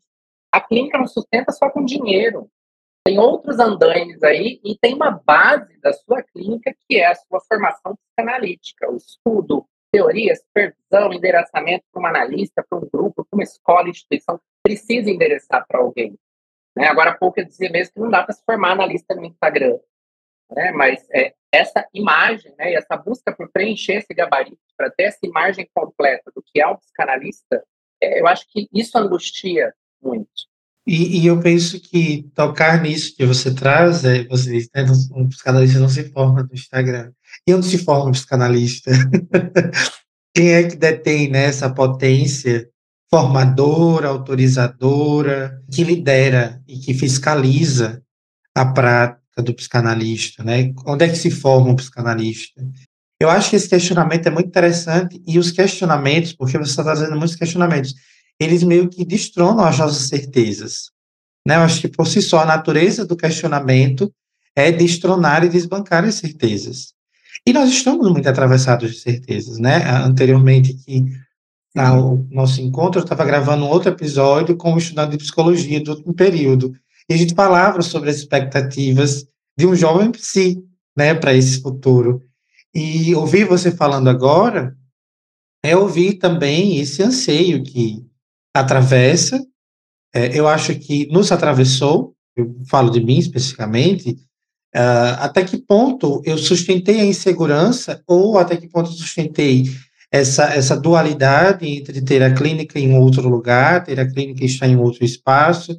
A 0.52 0.60
clínica 0.60 0.96
não 0.96 1.06
sustenta 1.06 1.52
só 1.52 1.68
com 1.70 1.84
dinheiro. 1.84 2.48
Tem 3.04 3.18
outros 3.18 3.58
andaimes 3.58 4.22
aí 4.22 4.60
e 4.64 4.76
tem 4.78 4.94
uma 4.94 5.10
base 5.10 5.78
da 5.80 5.92
sua 5.92 6.22
clínica 6.22 6.74
que 6.86 6.98
é 6.98 7.06
a 7.06 7.14
sua 7.14 7.40
formação 7.40 7.96
psicanalítica, 7.96 8.90
o 8.90 8.96
estudo, 8.96 9.66
teoria, 9.90 10.36
supervisão, 10.36 11.12
endereçamento 11.12 11.84
para 11.92 12.02
um 12.02 12.06
analista, 12.06 12.64
para 12.68 12.78
um 12.78 12.88
grupo, 12.92 13.24
para 13.24 13.36
uma 13.36 13.42
escola, 13.42 13.88
instituição, 13.88 14.38
precisa 14.62 15.10
endereçar 15.10 15.66
para 15.66 15.80
alguém. 15.80 16.18
Né? 16.78 16.86
Agora 16.86 17.12
pouco 17.12 17.40
eu 17.40 17.44
dizia 17.44 17.68
mesmo 17.70 17.92
que 17.92 18.00
não 18.00 18.08
dá 18.08 18.22
para 18.22 18.32
se 18.32 18.42
formar 18.46 18.70
analista 18.70 19.12
no 19.12 19.24
Instagram. 19.24 19.78
Né? 20.52 20.70
Mas 20.70 21.04
é, 21.12 21.34
essa 21.50 21.84
imagem, 21.92 22.54
né, 22.56 22.72
essa 22.72 22.96
busca 22.96 23.34
por 23.34 23.50
preencher 23.50 23.94
esse 23.94 24.14
gabarito, 24.14 24.60
para 24.76 24.88
ter 24.88 25.04
essa 25.04 25.18
imagem 25.24 25.68
completa 25.74 26.30
do 26.32 26.40
que 26.40 26.60
é 26.60 26.68
um 26.68 26.76
psicanalista, 26.76 27.64
é, 28.00 28.20
eu 28.20 28.28
acho 28.28 28.46
que 28.48 28.68
isso 28.72 28.96
angustia 28.96 29.74
muito. 30.00 30.30
E, 30.86 31.20
e, 31.20 31.26
eu 31.26 31.38
penso 31.40 31.78
que 31.80 32.30
tocar 32.34 32.80
nisso 32.80 33.14
que 33.14 33.26
você 33.26 33.52
traz, 33.52 34.04
é, 34.04 34.24
você 34.24 34.52
diz, 34.52 34.70
né, 34.72 34.86
um 35.12 35.28
psicanalista 35.28 35.80
não 35.80 35.88
se 35.88 36.10
forma 36.12 36.44
no 36.44 36.54
Instagram. 36.54 37.12
E 37.46 37.52
onde 37.52 37.66
se 37.66 37.84
forma 37.84 38.06
um 38.06 38.12
psicanalista? 38.12 38.92
Quem 40.34 40.54
é 40.54 40.62
que 40.62 40.76
detém 40.76 41.28
né, 41.28 41.44
essa 41.46 41.68
potência 41.68 42.70
formadora, 43.10 44.08
autorizadora, 44.08 45.62
que 45.70 45.82
lidera 45.82 46.62
e 46.66 46.78
que 46.78 46.94
fiscaliza 46.94 48.02
a 48.54 48.66
prática 48.66 49.42
do 49.42 49.54
psicanalista? 49.54 50.44
Né? 50.44 50.72
Onde 50.86 51.04
é 51.04 51.08
que 51.08 51.16
se 51.16 51.30
forma 51.30 51.70
um 51.70 51.76
psicanalista? 51.76 52.62
Eu 53.20 53.30
acho 53.30 53.50
que 53.50 53.56
esse 53.56 53.68
questionamento 53.68 54.26
é 54.26 54.30
muito 54.30 54.48
interessante 54.48 55.20
e 55.26 55.38
os 55.38 55.50
questionamentos, 55.50 56.32
porque 56.32 56.56
você 56.56 56.70
está 56.70 56.84
trazendo 56.84 57.16
muitos 57.16 57.34
questionamentos, 57.34 57.94
eles 58.38 58.62
meio 58.62 58.88
que 58.88 59.04
destronam 59.04 59.64
as 59.64 59.78
nossas 59.78 60.08
certezas. 60.08 60.90
Né? 61.46 61.56
Eu 61.56 61.60
acho 61.60 61.80
que, 61.80 61.88
por 61.88 62.06
si 62.06 62.22
só, 62.22 62.40
a 62.40 62.46
natureza 62.46 63.04
do 63.04 63.16
questionamento 63.16 64.12
é 64.54 64.70
destronar 64.70 65.44
e 65.44 65.48
desbancar 65.48 66.04
as 66.04 66.16
certezas. 66.16 66.92
E 67.46 67.52
nós 67.52 67.70
estamos 67.70 68.10
muito 68.10 68.28
atravessados 68.28 68.92
de 68.92 68.98
certezas, 68.98 69.58
né? 69.58 69.84
Anteriormente, 70.04 70.74
que 70.74 71.04
no 71.78 72.26
nosso 72.30 72.60
encontro, 72.60 73.00
eu 73.00 73.04
estava 73.04 73.24
gravando 73.24 73.64
um 73.64 73.68
outro 73.68 73.90
episódio 73.90 74.56
com 74.56 74.72
um 74.72 74.78
estudante 74.78 75.12
de 75.12 75.18
psicologia 75.18 75.80
do 75.80 75.92
último 75.92 76.12
período, 76.12 76.74
e 77.08 77.14
a 77.14 77.16
gente 77.16 77.34
falava 77.34 77.80
sobre 77.82 78.10
as 78.10 78.16
expectativas 78.16 79.26
de 79.56 79.66
um 79.66 79.74
jovem 79.74 80.10
psi, 80.10 80.62
né, 80.96 81.14
para 81.14 81.34
esse 81.34 81.62
futuro. 81.62 82.22
E 82.74 83.14
ouvir 83.14 83.44
você 83.44 83.70
falando 83.70 84.08
agora 84.08 84.76
é 85.64 85.76
ouvir 85.76 86.14
também 86.14 86.78
esse 86.78 87.02
anseio 87.02 87.62
que 87.62 88.04
atravessa. 88.54 89.42
É, 90.14 90.38
eu 90.38 90.46
acho 90.46 90.74
que 90.78 91.06
nos 91.06 91.32
atravessou, 91.32 92.14
eu 92.36 92.56
falo 92.68 92.90
de 92.90 93.00
mim 93.00 93.18
especificamente, 93.18 94.10
uh, 94.74 95.18
até 95.18 95.44
que 95.44 95.58
ponto 95.58 96.22
eu 96.24 96.36
sustentei 96.38 97.00
a 97.00 97.04
insegurança 97.04 98.02
ou 98.06 98.38
até 98.38 98.56
que 98.56 98.68
ponto 98.68 98.90
eu 98.90 98.94
sustentei 98.94 99.64
essa, 100.10 100.44
essa 100.54 100.76
dualidade 100.76 101.66
entre 101.66 102.00
ter 102.00 102.22
a 102.22 102.34
clínica 102.34 102.78
em 102.78 102.96
outro 102.96 103.28
lugar, 103.28 103.84
ter 103.84 104.00
a 104.00 104.10
clínica 104.10 104.44
estar 104.44 104.66
em 104.66 104.76
outro 104.76 105.04
espaço, 105.04 105.72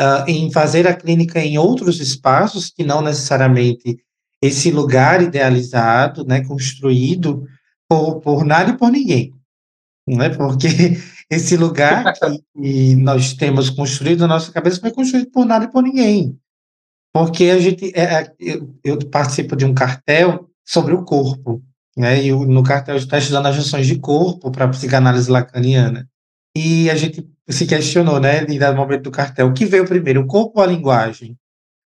uh, 0.00 0.28
em 0.28 0.50
fazer 0.50 0.86
a 0.86 0.94
clínica 0.94 1.40
em 1.40 1.58
outros 1.58 2.00
espaços 2.00 2.70
que 2.70 2.84
não 2.84 3.02
necessariamente 3.02 3.98
esse 4.40 4.70
lugar 4.70 5.22
idealizado, 5.22 6.24
né, 6.24 6.44
construído 6.44 7.46
por, 7.88 8.20
por 8.20 8.44
nada 8.44 8.70
e 8.70 8.76
por 8.76 8.90
ninguém, 8.90 9.32
não 10.06 10.22
é? 10.22 10.28
Porque 10.28 10.68
esse 11.30 11.56
lugar 11.56 12.12
que 12.12 12.96
nós 12.96 13.32
temos 13.34 13.70
construído 13.70 14.20
na 14.20 14.28
nossa 14.28 14.52
cabeça 14.52 14.80
foi 14.80 14.90
construído 14.90 15.30
por 15.30 15.44
nada 15.44 15.64
e 15.64 15.70
por 15.70 15.82
ninguém. 15.82 16.38
Porque 17.12 17.44
a 17.44 17.58
gente, 17.58 17.92
é, 17.94 18.02
é 18.02 18.32
eu, 18.38 18.74
eu, 18.84 18.98
participo 19.08 19.56
de 19.56 19.64
um 19.64 19.72
cartel 19.72 20.50
sobre 20.64 20.92
o 20.92 21.02
corpo, 21.02 21.62
né? 21.96 22.22
E 22.22 22.32
no 22.32 22.62
cartel 22.62 22.96
está 22.96 23.18
estudando 23.18 23.46
as 23.46 23.56
noções 23.56 23.86
de 23.86 23.98
corpo 23.98 24.50
para 24.50 24.66
a 24.66 24.68
psicanálise 24.68 25.30
lacaniana. 25.30 26.08
e 26.56 26.90
a 26.90 26.94
gente 26.96 27.26
se 27.48 27.66
questionou, 27.66 28.18
né, 28.20 28.44
em 28.44 28.58
dado 28.58 28.76
momento 28.76 29.04
do 29.04 29.10
cartel, 29.10 29.48
o 29.48 29.54
que 29.54 29.66
veio 29.66 29.86
primeiro, 29.86 30.22
o 30.22 30.26
corpo 30.26 30.58
ou 30.58 30.64
a 30.64 30.66
linguagem? 30.66 31.36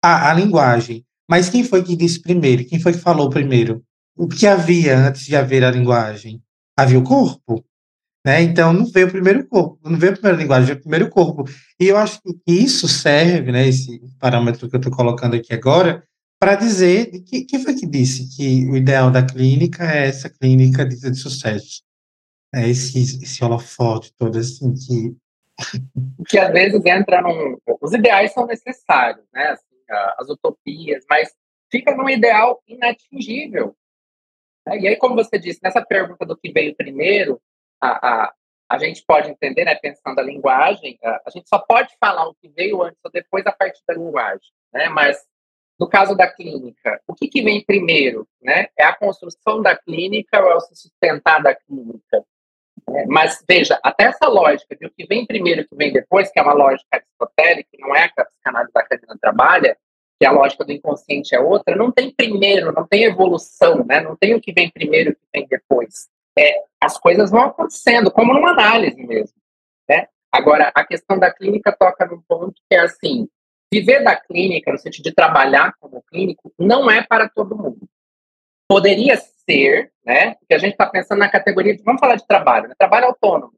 Ah, 0.02 0.31
a 0.31 0.35
linguagem. 0.35 1.05
Mas 1.29 1.49
quem 1.49 1.62
foi 1.64 1.83
que 1.83 1.97
disse 1.97 2.21
primeiro? 2.21 2.64
Quem 2.64 2.81
foi 2.81 2.93
que 2.93 2.99
falou 2.99 3.29
primeiro? 3.31 3.85
O 4.17 4.26
que 4.29 4.47
havia 4.47 4.99
antes 4.99 5.26
de 5.26 5.37
haver 5.37 5.64
a 5.64 5.71
linguagem? 5.71 6.43
Havia 6.76 6.99
o 6.99 7.05
corpo? 7.05 7.64
Né? 8.25 8.43
Então, 8.43 8.73
não 8.73 8.87
veio 8.87 9.07
o 9.07 9.11
primeiro 9.11 9.47
corpo, 9.47 9.79
não 9.88 9.99
veio 9.99 10.12
a 10.12 10.17
primeira 10.17 10.38
linguagem, 10.38 10.67
veio 10.67 10.79
o 10.79 10.83
primeiro 10.83 11.09
corpo. 11.09 11.45
E 11.79 11.87
eu 11.87 11.97
acho 11.97 12.21
que 12.23 12.52
isso 12.52 12.87
serve, 12.88 13.50
né, 13.50 13.67
esse 13.67 14.00
parâmetro 14.19 14.69
que 14.69 14.76
eu 14.76 14.81
estou 14.81 14.93
colocando 14.93 15.37
aqui 15.37 15.55
agora, 15.55 16.05
para 16.41 16.55
dizer 16.55 17.11
que, 17.25 17.45
quem 17.45 17.63
foi 17.63 17.75
que 17.75 17.87
disse 17.87 18.35
que 18.35 18.67
o 18.71 18.75
ideal 18.75 19.11
da 19.11 19.25
clínica 19.25 19.85
é 19.85 20.09
essa 20.09 20.31
clínica 20.31 20.87
de, 20.87 20.99
de 20.99 21.15
sucesso. 21.15 21.83
É 22.55 22.67
esse, 22.67 23.23
esse 23.23 23.45
holofote 23.45 24.13
todo, 24.17 24.39
assim, 24.39 24.73
que... 24.73 25.17
que 26.27 26.39
às 26.39 26.51
vezes 26.51 26.83
entra 26.87 27.21
num... 27.21 27.59
Os 27.81 27.93
ideais 27.93 28.33
são 28.33 28.47
necessários, 28.47 29.25
né, 29.35 29.49
assim, 29.49 29.77
as 30.19 30.31
utopias, 30.31 31.05
mas 31.11 31.31
fica 31.71 31.95
num 31.95 32.09
ideal 32.09 32.63
inatingível. 32.67 33.77
E 34.67 34.89
aí, 34.89 34.97
como 34.97 35.15
você 35.15 35.39
disse, 35.39 35.61
nessa 35.63 35.85
pergunta 35.85 36.25
do 36.25 36.37
que 36.37 36.51
veio 36.51 36.75
primeiro, 36.75 37.41
a, 37.81 38.09
a, 38.09 38.35
a 38.71 38.79
gente 38.79 39.05
pode 39.07 39.29
entender, 39.29 39.65
né, 39.67 39.75
pensando 39.75 40.19
a 40.19 40.23
linguagem, 40.23 40.99
a, 41.05 41.23
a, 41.27 41.31
gente 41.31 41.49
só 41.49 41.59
pode 41.59 41.95
falar 41.99 42.27
o 42.27 42.35
que 42.35 42.49
veio 42.49 42.83
antes 42.83 42.99
ou 43.05 43.11
depois 43.11 43.47
a 43.47 43.53
partir 43.53 43.83
da 43.87 43.95
linguagem, 43.95 44.49
né? 44.73 44.89
Mas 44.89 45.19
no 45.81 45.89
caso 45.89 46.15
da 46.15 46.27
clínica, 46.31 47.01
o 47.07 47.15
que, 47.15 47.27
que 47.27 47.43
vem 47.43 47.65
primeiro, 47.65 48.29
né? 48.43 48.69
É 48.79 48.85
a 48.85 48.95
construção 48.95 49.63
da 49.63 49.75
clínica 49.75 50.43
ou 50.43 50.51
é 50.51 50.57
o 50.57 50.61
se 50.61 50.77
sustentar 50.77 51.43
da 51.43 51.55
clínica? 51.55 52.23
É, 52.91 53.07
mas 53.07 53.43
veja, 53.49 53.79
até 53.83 54.05
essa 54.05 54.29
lógica 54.29 54.77
de 54.77 54.87
o 54.87 54.91
que 54.91 55.07
vem 55.07 55.27
primeiro 55.27 55.63
e 55.63 55.65
o 55.65 55.69
que 55.69 55.77
vem 55.77 55.93
depois, 55.93 56.31
que 56.31 56.39
é 56.39 56.43
uma 56.43 56.53
lógica 56.53 56.87
aristotélica, 56.93 57.69
que 57.73 57.81
não 57.81 57.97
é 57.97 58.05
a 58.05 58.09
que 58.09 58.21
a 58.21 58.25
psicanálise 58.25 58.73
da 58.73 58.85
Carolina 58.85 59.19
trabalha, 59.21 59.77
que 60.19 60.27
a 60.27 60.33
lógica 60.33 60.65
do 60.65 60.73
inconsciente 60.73 61.35
é 61.35 61.41
outra, 61.41 61.75
não 61.75 61.91
tem 61.91 62.15
primeiro, 62.15 62.73
não 62.73 62.87
tem 62.87 63.05
evolução, 63.05 63.85
né? 63.85 64.01
Não 64.01 64.15
tem 64.17 64.35
o 64.35 64.41
que 64.41 64.53
vem 64.53 64.71
primeiro 64.71 65.11
e 65.11 65.13
o 65.13 65.17
que 65.17 65.27
vem 65.33 65.47
depois 65.49 66.09
é, 66.39 66.65
as 66.81 66.99
coisas 66.99 67.31
vão 67.31 67.43
acontecendo, 67.43 68.11
como 68.11 68.33
numa 68.33 68.51
análise 68.51 69.03
mesmo. 69.03 69.37
Né? 69.89 70.07
Agora, 70.33 70.73
a 70.75 70.85
questão 70.85 71.19
da 71.19 71.33
clínica 71.33 71.75
toca 71.79 72.07
num 72.07 72.21
ponto 72.23 72.55
que 72.69 72.75
é 72.75 72.81
assim: 72.81 73.29
viver 73.73 74.03
da 74.03 74.17
clínica, 74.17 74.73
no 74.73 74.79
sentido 74.79 75.05
de 75.05 75.15
trabalhar 75.15 75.75
como 75.79 76.03
clínico, 76.03 76.53
não 76.59 76.91
é 76.91 77.03
para 77.03 77.29
todo 77.29 77.57
mundo. 77.57 77.89
Poderia 78.69 79.17
ser, 79.17 79.93
né? 80.05 80.35
Porque 80.35 80.55
a 80.55 80.59
gente 80.59 80.73
está 80.73 80.87
pensando 80.87 81.19
na 81.19 81.29
categoria 81.29 81.77
de, 81.77 81.83
vamos 81.83 82.00
falar 82.00 82.17
de 82.17 82.27
trabalho, 82.27 82.69
né? 82.69 82.75
trabalho 82.79 83.07
autônomo. 83.07 83.53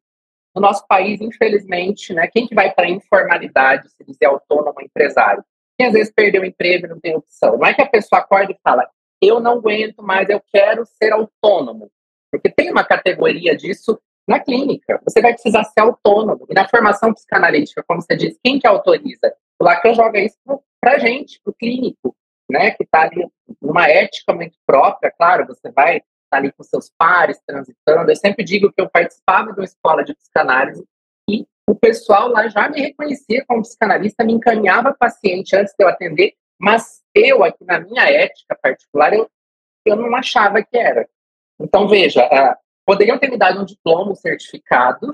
No 0.54 0.60
nosso 0.60 0.86
país, 0.86 1.20
infelizmente, 1.20 2.12
né, 2.12 2.26
quem 2.26 2.46
que 2.46 2.54
vai 2.54 2.72
para 2.74 2.86
a 2.86 2.90
informalidade, 2.90 3.88
se 3.88 4.04
dizer 4.04 4.26
autônomo, 4.26 4.82
empresário? 4.82 5.42
Quem 5.78 5.86
às 5.86 5.94
vezes 5.94 6.12
perdeu 6.14 6.42
o 6.42 6.44
emprego 6.44 6.84
e 6.84 6.88
não 6.90 7.00
tem 7.00 7.16
opção. 7.16 7.56
Não 7.56 7.66
é 7.66 7.72
que 7.72 7.80
a 7.80 7.88
pessoa 7.88 8.20
acorda 8.20 8.52
e 8.52 8.58
fala, 8.62 8.86
eu 9.20 9.40
não 9.40 9.52
aguento 9.52 10.02
mais, 10.02 10.28
eu 10.28 10.42
quero 10.52 10.84
ser 10.84 11.12
autônomo. 11.12 11.90
Porque 12.30 12.50
tem 12.50 12.70
uma 12.70 12.84
categoria 12.84 13.56
disso 13.56 13.98
na 14.28 14.38
clínica. 14.40 15.00
Você 15.04 15.20
vai 15.22 15.32
precisar 15.32 15.64
ser 15.64 15.80
autônomo. 15.80 16.46
E 16.50 16.54
na 16.54 16.68
formação 16.68 17.12
psicanalítica, 17.14 17.82
como 17.86 18.02
você 18.02 18.16
disse, 18.16 18.38
quem 18.42 18.58
que 18.58 18.66
autoriza? 18.66 19.34
O 19.62 19.64
Lacan 19.64 19.94
joga 19.94 20.18
isso 20.18 20.36
para 20.80 20.96
a 20.96 20.98
gente, 20.98 21.40
para 21.40 21.52
o 21.52 21.54
clínico, 21.54 22.16
né? 22.50 22.72
que 22.72 22.82
está 22.82 23.02
ali 23.02 23.24
numa 23.60 23.86
ética 23.86 24.32
muito 24.32 24.58
própria. 24.66 25.12
Claro, 25.16 25.46
você 25.46 25.70
vai 25.70 25.98
estar 25.98 26.06
tá 26.30 26.36
ali 26.38 26.50
com 26.50 26.64
seus 26.64 26.90
pares, 26.98 27.40
transitando. 27.46 28.10
Eu 28.10 28.16
sempre 28.16 28.44
digo 28.44 28.72
que 28.72 28.82
eu 28.82 28.90
participava 28.90 29.52
de 29.52 29.60
uma 29.60 29.64
escola 29.64 30.02
de 30.02 30.16
psicanálise 30.16 30.84
e 31.30 31.46
o 31.70 31.76
pessoal 31.76 32.26
lá 32.26 32.48
já 32.48 32.68
me 32.68 32.80
reconhecia 32.80 33.44
como 33.46 33.62
psicanalista, 33.62 34.24
me 34.24 34.32
encaminhava 34.32 34.96
paciente 34.98 35.54
antes 35.54 35.72
de 35.78 35.84
eu 35.84 35.88
atender, 35.88 36.34
mas 36.60 37.00
eu, 37.14 37.44
aqui 37.44 37.64
na 37.64 37.78
minha 37.78 38.02
ética 38.02 38.58
particular, 38.60 39.14
eu, 39.14 39.30
eu 39.86 39.94
não 39.94 40.12
achava 40.16 40.60
que 40.60 40.76
era. 40.76 41.08
Então, 41.60 41.86
veja, 41.86 42.26
uh, 42.26 42.56
poderiam 42.84 43.16
ter 43.16 43.30
me 43.30 43.38
dado 43.38 43.62
um 43.62 43.64
diploma, 43.64 44.10
um 44.10 44.16
certificado, 44.16 45.12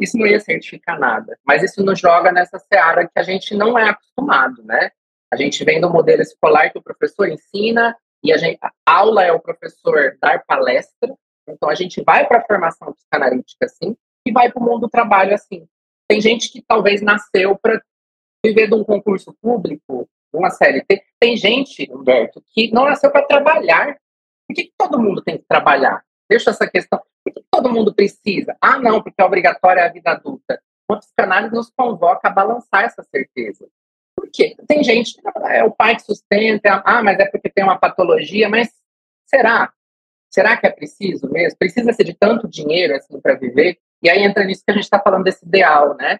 isso 0.00 0.18
não 0.18 0.26
ia 0.26 0.40
certificar 0.40 0.98
nada, 0.98 1.38
mas 1.44 1.62
isso 1.62 1.84
nos 1.84 1.98
joga 1.98 2.32
nessa 2.32 2.58
seara 2.58 3.06
que 3.06 3.18
a 3.18 3.22
gente 3.22 3.54
não 3.54 3.78
é 3.78 3.90
acostumado, 3.90 4.62
né? 4.64 4.90
A 5.32 5.36
gente 5.36 5.64
vem 5.64 5.80
do 5.80 5.90
modelo 5.90 6.22
escolar 6.22 6.70
que 6.70 6.78
o 6.78 6.82
professor 6.82 7.28
ensina 7.28 7.96
e 8.22 8.32
a, 8.32 8.36
gente, 8.36 8.58
a 8.62 8.72
aula 8.86 9.24
é 9.24 9.32
o 9.32 9.40
professor 9.40 10.16
dar 10.20 10.42
palestra, 10.44 11.14
então 11.48 11.68
a 11.68 11.74
gente 11.74 12.02
vai 12.02 12.26
para 12.26 12.38
a 12.38 12.44
formação 12.44 12.92
psicanalítica 12.92 13.66
assim 13.66 13.96
e 14.26 14.32
vai 14.32 14.50
para 14.50 14.60
o 14.60 14.64
mundo 14.64 14.82
do 14.82 14.88
trabalho 14.88 15.34
assim. 15.34 15.66
Tem 16.08 16.20
gente 16.20 16.50
que 16.50 16.62
talvez 16.62 17.00
nasceu 17.02 17.56
para 17.56 17.80
viver 18.44 18.68
de 18.68 18.74
um 18.74 18.84
concurso 18.84 19.34
público, 19.40 20.08
uma 20.32 20.50
CLT. 20.50 21.02
Tem 21.18 21.36
gente, 21.36 21.90
Humberto, 21.90 22.42
que 22.52 22.70
não 22.72 22.84
nasceu 22.84 23.10
para 23.10 23.26
trabalhar, 23.26 23.96
por 24.46 24.54
que, 24.54 24.64
que 24.64 24.72
todo 24.76 25.00
mundo 25.00 25.22
tem 25.22 25.38
que 25.38 25.44
trabalhar? 25.48 26.02
Deixa 26.28 26.50
essa 26.50 26.68
questão. 26.68 27.00
Mundo 27.74 27.94
precisa? 27.94 28.56
Ah, 28.60 28.78
não, 28.78 29.02
porque 29.02 29.20
é 29.20 29.24
obrigatória 29.24 29.84
a 29.84 29.88
vida 29.88 30.10
adulta. 30.10 30.60
Uma 30.88 30.98
psicanálise 30.98 31.54
nos 31.54 31.70
convoca 31.70 32.28
a 32.28 32.30
balançar 32.30 32.84
essa 32.84 33.02
certeza. 33.02 33.68
Por 34.16 34.30
quê? 34.30 34.54
Tem 34.68 34.82
gente, 34.84 35.20
é 35.48 35.64
o 35.64 35.70
pai 35.70 35.96
que 35.96 36.02
sustenta, 36.02 36.82
ah, 36.84 37.02
mas 37.02 37.18
é 37.18 37.26
porque 37.26 37.50
tem 37.50 37.64
uma 37.64 37.78
patologia, 37.78 38.48
mas 38.48 38.72
será? 39.26 39.72
Será 40.30 40.56
que 40.56 40.66
é 40.66 40.70
preciso 40.70 41.30
mesmo? 41.30 41.58
Precisa 41.58 41.92
ser 41.92 42.04
de 42.04 42.14
tanto 42.14 42.48
dinheiro 42.48 42.94
assim 42.94 43.20
para 43.20 43.34
viver? 43.34 43.78
E 44.02 44.10
aí 44.10 44.22
entra 44.22 44.44
nisso 44.44 44.62
que 44.64 44.70
a 44.70 44.74
gente 44.74 44.84
está 44.84 45.00
falando 45.00 45.24
desse 45.24 45.44
ideal, 45.44 45.96
né? 45.96 46.18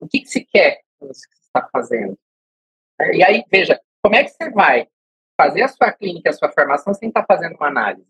O 0.00 0.06
que, 0.06 0.20
que 0.20 0.28
se 0.28 0.44
quer 0.44 0.80
com 0.98 1.10
isso 1.10 1.22
que 1.28 1.36
você 1.36 1.46
está 1.46 1.68
fazendo? 1.72 2.18
E 3.12 3.22
aí, 3.22 3.44
veja, 3.50 3.80
como 4.02 4.14
é 4.14 4.24
que 4.24 4.30
você 4.30 4.50
vai 4.50 4.88
fazer 5.36 5.62
a 5.62 5.68
sua 5.68 5.92
clínica, 5.92 6.30
a 6.30 6.32
sua 6.32 6.50
formação 6.50 6.94
sem 6.94 7.08
estar 7.08 7.24
fazendo 7.26 7.56
uma 7.56 7.68
análise. 7.68 8.08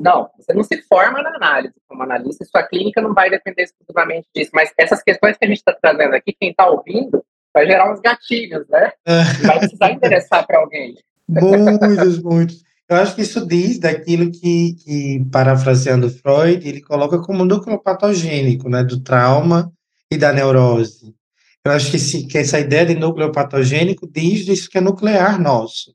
Não, 0.00 0.30
você 0.36 0.52
não 0.52 0.62
se 0.62 0.82
forma 0.82 1.22
na 1.22 1.30
análise 1.30 1.74
como 1.88 2.02
analista, 2.02 2.44
sua 2.44 2.62
clínica 2.62 3.00
não 3.00 3.14
vai 3.14 3.30
depender 3.30 3.62
exclusivamente 3.62 4.28
disso. 4.34 4.50
Mas 4.54 4.72
essas 4.78 5.02
questões 5.02 5.36
que 5.36 5.44
a 5.44 5.48
gente 5.48 5.58
está 5.58 5.72
trazendo 5.72 6.14
aqui, 6.14 6.34
quem 6.38 6.50
está 6.50 6.66
ouvindo, 6.66 7.24
vai 7.52 7.66
gerar 7.66 7.92
uns 7.92 8.00
gatilhos, 8.00 8.66
né? 8.68 8.92
vai 9.44 9.58
precisar 9.58 9.92
interessar 9.92 10.46
para 10.46 10.58
alguém. 10.58 10.96
Muitos, 11.28 12.22
muitos. 12.22 12.62
Eu 12.88 12.96
acho 12.96 13.14
que 13.14 13.22
isso 13.22 13.46
diz 13.46 13.78
daquilo 13.78 14.32
que, 14.32 14.74
que, 14.74 15.24
parafraseando 15.30 16.10
Freud, 16.10 16.66
ele 16.66 16.80
coloca 16.80 17.20
como 17.20 17.44
núcleo 17.44 17.78
patogênico, 17.78 18.68
né, 18.68 18.82
do 18.82 19.00
trauma 19.00 19.72
e 20.10 20.18
da 20.18 20.32
neurose. 20.32 21.14
Eu 21.64 21.70
acho 21.70 21.90
que, 21.90 21.96
esse, 21.96 22.26
que 22.26 22.36
essa 22.36 22.58
ideia 22.58 22.86
de 22.86 22.96
núcleo 22.96 23.30
patogênico 23.30 24.08
diz 24.10 24.44
disso 24.44 24.68
que 24.68 24.78
é 24.78 24.80
nuclear 24.80 25.40
nosso 25.40 25.94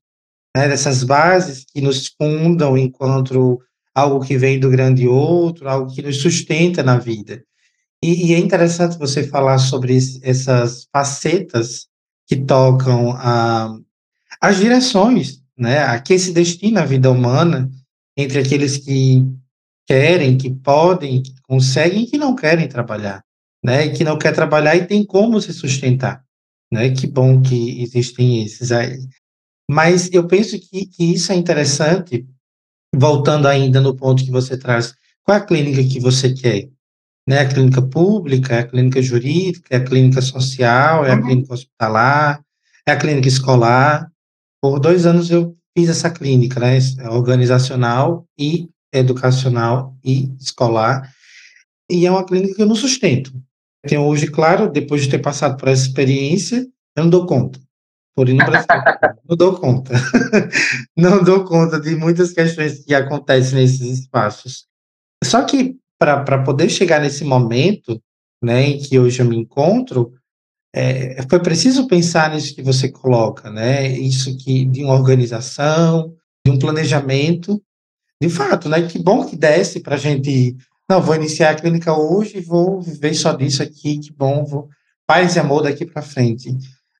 né, 0.55 0.69
dessas 0.69 1.03
bases 1.03 1.65
que 1.65 1.81
nos 1.81 2.07
fundam 2.07 2.77
enquanto 2.77 3.59
algo 3.95 4.19
que 4.19 4.37
vem 4.37 4.59
do 4.59 4.69
grande 4.69 5.07
outro, 5.07 5.69
algo 5.69 5.93
que 5.93 6.01
nos 6.01 6.21
sustenta 6.21 6.83
na 6.83 6.97
vida. 6.97 7.41
E, 8.03 8.27
e 8.27 8.33
é 8.33 8.37
interessante 8.37 8.99
você 8.99 9.25
falar 9.25 9.57
sobre 9.57 9.97
essas 10.21 10.85
facetas 10.91 11.87
que 12.27 12.35
tocam 12.35 13.11
a, 13.11 13.73
as 14.41 14.57
direções, 14.57 15.41
né, 15.57 15.79
a 15.79 15.99
que 15.99 16.19
se 16.19 16.33
destina 16.33 16.81
a 16.81 16.85
vida 16.85 17.09
humana 17.09 17.69
entre 18.17 18.39
aqueles 18.39 18.77
que 18.77 19.23
querem, 19.87 20.37
que 20.37 20.49
podem, 20.49 21.21
que 21.21 21.33
conseguem 21.43 22.03
e 22.03 22.07
que 22.07 22.17
não 22.17 22.35
querem 22.35 22.67
trabalhar, 22.67 23.23
né, 23.63 23.85
e 23.85 23.93
que 23.93 24.03
não 24.03 24.17
quer 24.17 24.33
trabalhar 24.33 24.75
e 24.75 24.85
tem 24.85 25.05
como 25.05 25.39
se 25.39 25.53
sustentar, 25.53 26.23
né, 26.71 26.89
que 26.89 27.07
bom 27.07 27.41
que 27.41 27.81
existem 27.81 28.43
esses 28.43 28.71
aí. 28.71 28.99
Mas 29.69 30.11
eu 30.11 30.27
penso 30.27 30.59
que, 30.59 30.85
que 30.85 31.13
isso 31.13 31.31
é 31.31 31.35
interessante, 31.35 32.27
voltando 32.97 33.47
ainda 33.47 33.81
no 33.81 33.95
ponto 33.95 34.23
que 34.23 34.31
você 34.31 34.57
traz, 34.57 34.93
qual 35.23 35.37
é 35.37 35.41
a 35.41 35.45
clínica 35.45 35.83
que 35.83 35.99
você 35.99 36.33
quer? 36.33 36.69
Né? 37.27 37.39
A 37.39 37.47
clínica 37.47 37.81
pública, 37.81 38.55
é 38.55 38.59
a 38.59 38.67
clínica 38.67 39.01
jurídica, 39.01 39.67
é 39.71 39.77
a 39.77 39.83
clínica 39.83 40.21
social, 40.21 41.05
é 41.05 41.11
a 41.11 41.15
uhum. 41.15 41.21
clínica 41.23 41.53
hospitalar, 41.53 42.41
é 42.87 42.91
a 42.91 42.97
clínica 42.97 43.27
escolar. 43.27 44.09
Por 44.61 44.79
dois 44.79 45.05
anos 45.05 45.29
eu 45.29 45.55
fiz 45.77 45.89
essa 45.89 46.09
clínica, 46.09 46.59
né, 46.59 46.77
organizacional 47.09 48.25
e 48.39 48.69
educacional 48.93 49.95
e 50.03 50.31
escolar, 50.39 51.11
e 51.89 52.05
é 52.05 52.11
uma 52.11 52.25
clínica 52.25 52.55
que 52.55 52.61
eu 52.61 52.67
não 52.67 52.75
sustento. 52.75 53.33
Tenho 53.85 54.01
hoje, 54.01 54.27
claro, 54.27 54.71
depois 54.71 55.03
de 55.03 55.09
ter 55.09 55.19
passado 55.19 55.57
por 55.57 55.67
essa 55.67 55.83
experiência, 55.83 56.65
eu 56.95 57.03
não 57.03 57.09
dou 57.09 57.25
conta. 57.25 57.59
Por 58.15 58.33
Brasil, 58.33 58.67
não 59.27 59.35
dou 59.35 59.59
conta. 59.59 59.93
não 60.95 61.23
dou 61.23 61.43
conta 61.43 61.79
de 61.79 61.95
muitas 61.95 62.31
questões 62.31 62.83
que 62.85 62.93
acontecem 62.93 63.59
nesses 63.59 63.99
espaços. 63.99 64.65
Só 65.23 65.43
que 65.43 65.75
para 65.99 66.43
poder 66.43 66.69
chegar 66.69 67.01
nesse 67.01 67.23
momento, 67.23 68.01
né, 68.41 68.63
em 68.63 68.77
que 68.77 68.97
hoje 68.97 69.21
eu 69.21 69.25
me 69.25 69.35
encontro, 69.35 70.13
é, 70.73 71.21
foi 71.29 71.39
preciso 71.39 71.87
pensar 71.87 72.31
nisso 72.31 72.53
que 72.53 72.61
você 72.61 72.89
coloca, 72.89 73.49
né? 73.49 73.87
Isso 73.87 74.37
que 74.37 74.65
de 74.65 74.83
uma 74.83 74.93
organização, 74.93 76.13
de 76.45 76.51
um 76.51 76.59
planejamento, 76.59 77.61
de 78.21 78.29
fato, 78.29 78.67
né? 78.67 78.85
Que 78.85 78.99
bom 78.99 79.25
que 79.25 79.37
desse 79.37 79.79
para 79.79 79.95
a 79.95 79.97
gente 79.97 80.55
não, 80.89 81.01
vou 81.01 81.15
iniciar 81.15 81.51
a 81.51 81.55
clínica 81.55 81.97
hoje 81.97 82.39
vou 82.41 82.79
viver 82.79 83.13
só 83.15 83.33
disso 83.33 83.63
aqui, 83.63 83.97
que 83.97 84.13
bom, 84.13 84.45
vou, 84.45 84.69
paz 85.07 85.35
e 85.35 85.39
amor 85.39 85.63
daqui 85.63 85.85
para 85.85 86.01
frente. 86.01 86.55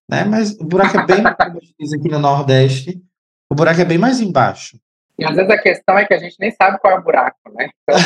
Né? 0.09 0.23
Mas 0.23 0.51
o 0.59 0.63
buraco 0.63 0.97
é 0.97 1.05
bem, 1.05 1.23
como 1.23 1.59
diz 1.79 1.93
aqui 1.93 2.07
no 2.09 2.19
Nordeste, 2.19 3.01
o 3.49 3.55
buraco 3.55 3.81
é 3.81 3.85
bem 3.85 3.97
mais 3.97 4.19
embaixo. 4.19 4.79
E 5.17 5.25
às 5.25 5.35
vezes 5.35 5.49
a 5.49 5.57
questão 5.57 5.97
é 5.97 6.05
que 6.05 6.13
a 6.13 6.17
gente 6.17 6.35
nem 6.39 6.51
sabe 6.51 6.77
qual 6.79 6.93
é 6.93 6.99
o 6.99 7.03
buraco, 7.03 7.39
né? 7.53 7.69
Então, 7.83 7.97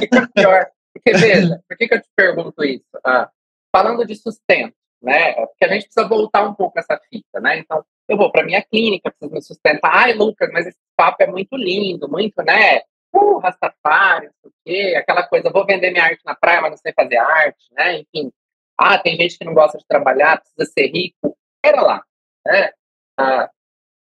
fica 0.00 0.28
pior. 0.34 0.66
Porque, 0.92 1.12
veja, 1.14 1.62
por 1.68 1.76
que, 1.76 1.88
que 1.88 1.94
eu 1.94 2.02
te 2.02 2.08
pergunto 2.14 2.64
isso? 2.64 2.84
Ah, 3.04 3.30
falando 3.74 4.06
de 4.06 4.14
sustento, 4.14 4.74
né? 5.02 5.32
Porque 5.32 5.64
a 5.64 5.68
gente 5.68 5.84
precisa 5.84 6.06
voltar 6.06 6.42
um 6.46 6.54
pouco 6.54 6.78
essa 6.78 7.00
fita, 7.10 7.40
né? 7.40 7.58
Então, 7.58 7.84
eu 8.08 8.16
vou 8.16 8.30
para 8.30 8.44
minha 8.44 8.62
clínica, 8.62 9.10
preciso 9.10 9.32
me 9.32 9.42
sustentar. 9.42 9.90
Ai, 9.92 10.12
Lucas, 10.12 10.50
mas 10.52 10.66
esse 10.66 10.78
papo 10.96 11.22
é 11.22 11.26
muito 11.26 11.56
lindo, 11.56 12.08
muito, 12.08 12.42
né? 12.42 12.80
Uh, 13.14 13.38
Rastafari, 13.38 14.26
não 14.26 14.32
sei 14.42 14.50
o 14.50 14.52
quê, 14.64 14.96
aquela 14.96 15.22
coisa, 15.26 15.50
vou 15.50 15.64
vender 15.64 15.90
minha 15.90 16.04
arte 16.04 16.20
na 16.24 16.34
praia, 16.34 16.60
mas 16.60 16.70
não 16.70 16.78
sei 16.78 16.92
fazer 16.92 17.16
arte, 17.16 17.64
né? 17.72 18.00
Enfim. 18.00 18.30
Ah, 18.78 18.98
tem 18.98 19.16
gente 19.16 19.38
que 19.38 19.44
não 19.44 19.54
gosta 19.54 19.78
de 19.78 19.86
trabalhar, 19.86 20.40
precisa 20.40 20.64
ser 20.72 20.88
rico. 20.88 21.36
Era 21.64 21.82
lá, 21.82 22.04
né? 22.46 22.72
Ah, 23.18 23.50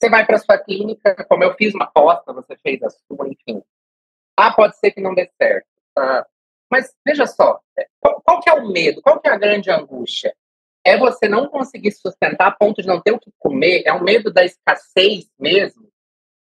você 0.00 0.08
vai 0.08 0.26
para 0.26 0.38
sua 0.38 0.58
clínica, 0.58 1.24
como 1.28 1.44
eu 1.44 1.54
fiz 1.54 1.74
uma 1.74 1.84
aposta, 1.84 2.32
você 2.32 2.56
fez 2.56 2.82
a 2.82 2.90
sua, 2.90 3.28
enfim. 3.28 3.62
Ah, 4.36 4.52
pode 4.52 4.76
ser 4.78 4.90
que 4.90 5.00
não 5.00 5.14
dê 5.14 5.30
certo. 5.40 5.68
Ah, 5.96 6.26
mas 6.70 6.94
veja 7.06 7.26
só, 7.26 7.60
é, 7.78 7.86
qual, 8.00 8.20
qual, 8.22 8.40
que 8.40 8.50
é 8.50 8.54
o 8.54 8.68
medo? 8.68 9.00
Qual 9.00 9.20
que 9.20 9.28
é 9.28 9.32
a 9.32 9.38
grande 9.38 9.70
angústia? 9.70 10.34
É 10.84 10.98
você 10.98 11.28
não 11.28 11.48
conseguir 11.48 11.92
sustentar 11.92 12.48
a 12.48 12.50
ponto 12.50 12.82
de 12.82 12.88
não 12.88 13.00
ter 13.00 13.12
o 13.12 13.18
que 13.18 13.32
comer? 13.38 13.82
É 13.86 13.92
o 13.92 14.02
medo 14.02 14.32
da 14.32 14.44
escassez 14.44 15.30
mesmo? 15.38 15.88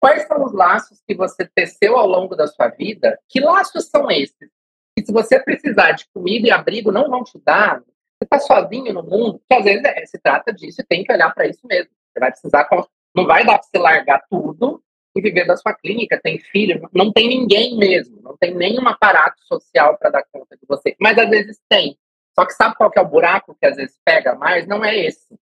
Quais 0.00 0.26
são 0.26 0.42
os 0.42 0.52
laços 0.52 1.02
que 1.06 1.14
você 1.14 1.46
teceu 1.46 1.98
ao 1.98 2.06
longo 2.06 2.34
da 2.34 2.46
sua 2.46 2.68
vida? 2.68 3.18
Que 3.28 3.40
laços 3.40 3.86
são 3.86 4.10
esses? 4.10 4.50
E 4.96 5.04
se 5.04 5.12
você 5.12 5.38
precisar 5.38 5.92
de 5.92 6.06
comida 6.14 6.48
e 6.48 6.50
abrigo, 6.50 6.90
não 6.90 7.10
vão 7.10 7.22
te 7.22 7.38
dar. 7.44 7.82
Você 8.20 8.24
está 8.24 8.38
sozinho 8.38 8.92
no 8.92 9.02
mundo, 9.02 9.40
que 9.48 9.56
às 9.56 9.64
vezes 9.64 9.82
é, 9.82 10.04
se 10.04 10.18
trata 10.18 10.52
disso 10.52 10.82
e 10.82 10.84
tem 10.84 11.02
que 11.02 11.10
olhar 11.10 11.32
para 11.34 11.46
isso 11.46 11.66
mesmo. 11.66 11.90
Você 12.12 12.20
vai 12.20 12.30
precisar 12.30 12.68
não 13.14 13.26
vai 13.26 13.46
dar 13.46 13.58
para 13.58 13.62
você 13.62 13.78
largar 13.78 14.22
tudo 14.28 14.82
e 15.16 15.22
viver 15.22 15.46
da 15.46 15.56
sua 15.56 15.72
clínica, 15.72 16.20
tem 16.22 16.38
filho, 16.38 16.88
não 16.92 17.10
tem 17.10 17.28
ninguém 17.28 17.76
mesmo, 17.76 18.20
não 18.22 18.36
tem 18.36 18.54
nenhum 18.54 18.86
aparato 18.86 19.42
social 19.44 19.96
para 19.96 20.10
dar 20.10 20.24
conta 20.30 20.54
de 20.54 20.66
você. 20.68 20.94
Mas 21.00 21.16
às 21.16 21.30
vezes 21.30 21.58
tem. 21.68 21.98
Só 22.38 22.44
que 22.44 22.52
sabe 22.52 22.76
qual 22.76 22.90
que 22.90 22.98
é 22.98 23.02
o 23.02 23.08
buraco 23.08 23.56
que 23.58 23.66
às 23.66 23.76
vezes 23.76 23.98
pega 24.04 24.34
mais? 24.34 24.66
Não 24.66 24.84
é 24.84 24.96
esse. 24.96 25.34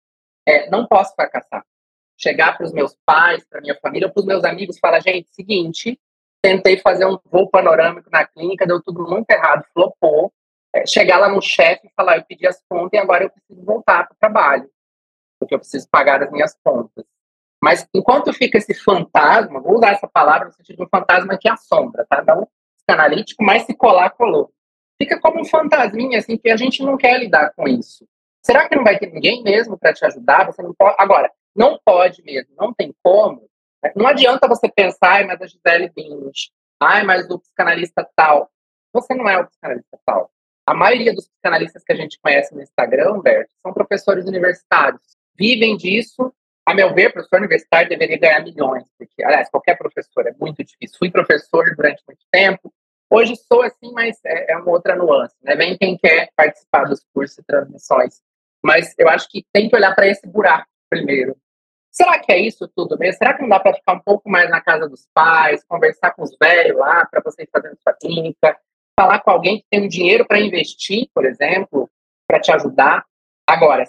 É, 0.46 0.70
não 0.70 0.86
posso 0.86 1.14
fracassar. 1.14 1.64
Chegar 2.16 2.56
para 2.56 2.64
os 2.64 2.72
meus 2.72 2.96
pais, 3.04 3.44
para 3.44 3.60
minha 3.60 3.76
família, 3.80 4.08
para 4.08 4.20
os 4.20 4.26
meus 4.26 4.44
amigos, 4.44 4.76
e 4.76 4.80
falar, 4.80 5.00
gente, 5.00 5.28
seguinte, 5.30 6.00
tentei 6.40 6.78
fazer 6.78 7.06
um 7.06 7.18
voo 7.26 7.50
panorâmico 7.50 8.08
na 8.10 8.24
clínica, 8.24 8.66
deu 8.66 8.82
tudo 8.82 9.06
muito 9.06 9.28
errado, 9.30 9.64
flopou. 9.74 10.32
É, 10.78 10.86
chegar 10.86 11.18
lá 11.18 11.28
no 11.28 11.40
chefe 11.40 11.86
e 11.86 11.92
falar, 11.96 12.18
eu 12.18 12.24
pedi 12.24 12.46
as 12.46 12.62
contas 12.68 12.98
e 12.98 13.02
agora 13.02 13.24
eu 13.24 13.30
preciso 13.30 13.64
voltar 13.64 14.06
para 14.06 14.14
o 14.14 14.18
trabalho, 14.18 14.70
porque 15.38 15.54
eu 15.54 15.58
preciso 15.58 15.88
pagar 15.90 16.22
as 16.22 16.30
minhas 16.30 16.56
contas. 16.62 17.04
Mas 17.62 17.86
enquanto 17.92 18.32
fica 18.32 18.58
esse 18.58 18.74
fantasma, 18.74 19.60
vou 19.60 19.76
usar 19.76 19.90
essa 19.90 20.06
palavra 20.06 20.46
no 20.46 20.52
sentido 20.52 20.76
de 20.76 20.82
um 20.84 20.88
fantasma 20.88 21.36
que 21.36 21.48
assombra, 21.48 22.06
tá? 22.08 22.22
Não 22.22 22.48
psicanalítico, 22.76 23.42
mas 23.42 23.64
se 23.64 23.74
colar, 23.74 24.10
colou. 24.10 24.52
Fica 25.00 25.20
como 25.20 25.40
um 25.40 25.44
fantasminha, 25.44 26.18
assim, 26.18 26.36
que 26.36 26.50
a 26.50 26.56
gente 26.56 26.82
não 26.82 26.96
quer 26.96 27.18
lidar 27.18 27.52
com 27.54 27.66
isso. 27.66 28.06
Será 28.44 28.68
que 28.68 28.76
não 28.76 28.84
vai 28.84 28.98
ter 28.98 29.10
ninguém 29.12 29.42
mesmo 29.42 29.76
para 29.76 29.92
te 29.92 30.04
ajudar? 30.04 30.46
Você 30.46 30.62
não 30.62 30.72
pode. 30.72 30.94
Agora, 30.98 31.30
não 31.54 31.78
pode 31.84 32.22
mesmo, 32.22 32.54
não 32.56 32.72
tem 32.72 32.94
como. 33.02 33.42
Né? 33.82 33.92
Não 33.96 34.06
adianta 34.06 34.48
você 34.48 34.68
pensar, 34.68 35.26
mas 35.26 35.40
a 35.42 35.46
Gisele 35.46 35.90
Bündchen, 35.90 36.52
ai, 36.80 37.02
mas 37.02 37.28
o 37.28 37.38
psicanalista 37.38 38.08
tal. 38.14 38.50
Você 38.92 39.14
não 39.14 39.28
é 39.28 39.38
o 39.38 39.46
psicanalista 39.46 39.98
tal. 40.06 40.30
A 40.68 40.74
maioria 40.74 41.14
dos 41.14 41.26
psicanalistas 41.26 41.82
que 41.82 41.92
a 41.94 41.96
gente 41.96 42.20
conhece 42.20 42.54
no 42.54 42.60
Instagram, 42.60 43.20
Bert, 43.20 43.48
são 43.62 43.72
professores 43.72 44.26
universitários. 44.26 45.16
Vivem 45.34 45.78
disso 45.78 46.30
a 46.66 46.74
meu 46.74 46.92
ver, 46.92 47.10
professor 47.10 47.38
universitário 47.38 47.88
deveria 47.88 48.18
ganhar 48.18 48.44
milhões, 48.44 48.84
porque, 48.98 49.24
aliás, 49.24 49.48
qualquer 49.48 49.78
professor 49.78 50.26
é 50.26 50.34
muito 50.38 50.62
difícil. 50.62 50.98
Fui 50.98 51.10
professor 51.10 51.74
durante 51.74 52.02
muito 52.06 52.20
tempo, 52.30 52.70
hoje 53.08 53.34
sou 53.50 53.62
assim, 53.62 53.90
mas 53.94 54.20
é, 54.26 54.52
é 54.52 54.56
uma 54.58 54.70
outra 54.70 54.94
nuance, 54.94 55.34
né? 55.42 55.56
Vem 55.56 55.74
quem 55.78 55.96
quer 55.96 56.28
participar 56.36 56.84
dos 56.84 57.02
cursos 57.14 57.38
e 57.38 57.44
transmissões. 57.44 58.20
Mas 58.62 58.94
eu 58.98 59.08
acho 59.08 59.26
que 59.30 59.46
tem 59.50 59.70
que 59.70 59.74
olhar 59.74 59.94
para 59.94 60.06
esse 60.06 60.26
buraco 60.26 60.68
primeiro. 60.90 61.34
Será 61.90 62.18
que 62.18 62.30
é 62.30 62.38
isso 62.38 62.68
tudo 62.76 62.98
mesmo? 62.98 63.16
Será 63.16 63.32
que 63.32 63.40
não 63.40 63.48
dá 63.48 63.58
para 63.58 63.72
ficar 63.72 63.94
um 63.94 64.00
pouco 64.00 64.28
mais 64.28 64.50
na 64.50 64.60
casa 64.60 64.86
dos 64.86 65.08
pais, 65.14 65.64
conversar 65.64 66.10
com 66.10 66.24
os 66.24 66.36
velhos 66.38 66.76
lá, 66.76 67.06
para 67.06 67.22
vocês 67.22 67.48
fazerem 67.50 67.78
sua 67.82 67.94
clínica, 67.94 68.54
falar 68.98 69.20
com 69.20 69.30
alguém 69.30 69.58
que 69.58 69.66
tem 69.70 69.84
um 69.84 69.88
dinheiro 69.88 70.26
para 70.26 70.40
investir, 70.40 71.08
por 71.14 71.24
exemplo, 71.24 71.88
para 72.26 72.40
te 72.40 72.50
ajudar? 72.50 73.04
Agora, 73.46 73.84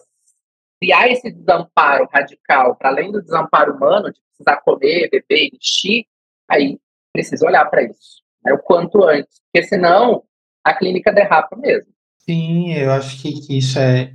criar 0.79 1.09
esse 1.09 1.31
desamparo 1.31 2.07
radical, 2.13 2.75
para 2.75 2.89
além 2.89 3.11
do 3.11 3.19
desamparo 3.19 3.75
humano, 3.75 4.13
de 4.13 4.21
precisar 4.21 4.61
comer, 4.61 5.09
beber, 5.09 5.49
vestir, 5.51 6.05
aí 6.47 6.77
precisa 7.11 7.43
olhar 7.47 7.65
para 7.65 7.81
isso, 7.81 8.21
né, 8.45 8.53
o 8.53 8.59
quanto 8.59 9.03
antes, 9.03 9.41
porque 9.51 9.67
senão 9.67 10.23
a 10.63 10.75
clínica 10.75 11.11
derrapa 11.11 11.55
mesmo. 11.55 11.91
Sim, 12.19 12.71
eu 12.75 12.91
acho 12.91 13.19
que, 13.19 13.31
que 13.47 13.57
isso 13.57 13.79
é, 13.79 14.13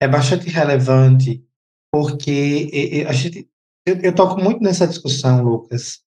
é 0.00 0.06
bastante 0.06 0.48
relevante, 0.48 1.44
porque 1.92 3.04
a 3.08 3.12
gente, 3.12 3.50
eu, 3.84 4.00
eu 4.02 4.14
toco 4.14 4.40
muito 4.40 4.62
nessa 4.62 4.86
discussão, 4.86 5.42
Lucas, 5.42 6.00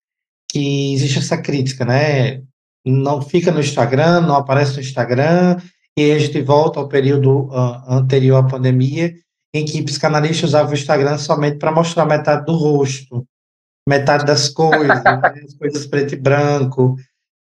que 0.50 0.94
existe 0.94 1.18
essa 1.18 1.40
crítica, 1.40 1.84
né? 1.84 2.42
Não 2.84 3.22
fica 3.22 3.52
no 3.52 3.60
Instagram, 3.60 4.22
não 4.22 4.36
aparece 4.36 4.74
no 4.74 4.80
Instagram, 4.80 5.58
e 5.96 6.10
a 6.10 6.18
gente 6.18 6.40
volta 6.42 6.80
ao 6.80 6.88
período 6.88 7.48
uh, 7.48 7.82
anterior 7.88 8.38
à 8.38 8.42
pandemia, 8.42 9.14
em 9.54 9.64
que 9.64 9.82
psicanalista 9.82 10.46
usava 10.46 10.70
o 10.70 10.74
Instagram 10.74 11.18
somente 11.18 11.58
para 11.58 11.72
mostrar 11.72 12.06
metade 12.06 12.46
do 12.46 12.54
rosto, 12.54 13.26
metade 13.88 14.24
das 14.24 14.48
coisas, 14.48 14.88
né, 15.04 15.20
as 15.44 15.54
coisas 15.54 15.86
preto 15.86 16.14
e 16.14 16.16
branco. 16.16 16.96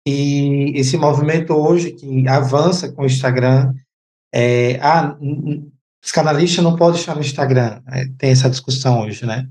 E 0.07 0.73
esse 0.75 0.97
movimento 0.97 1.53
hoje 1.53 1.91
que 1.91 2.27
avança 2.27 2.91
com 2.91 3.03
o 3.03 3.05
Instagram, 3.05 3.73
é, 4.33 4.79
ah, 4.81 5.15
psicanalista 6.01 6.61
não 6.61 6.75
pode 6.75 6.97
estar 6.97 7.13
no 7.13 7.21
Instagram, 7.21 7.81
é, 7.87 8.05
tem 8.17 8.31
essa 8.31 8.49
discussão 8.49 9.01
hoje, 9.01 9.25
né? 9.25 9.47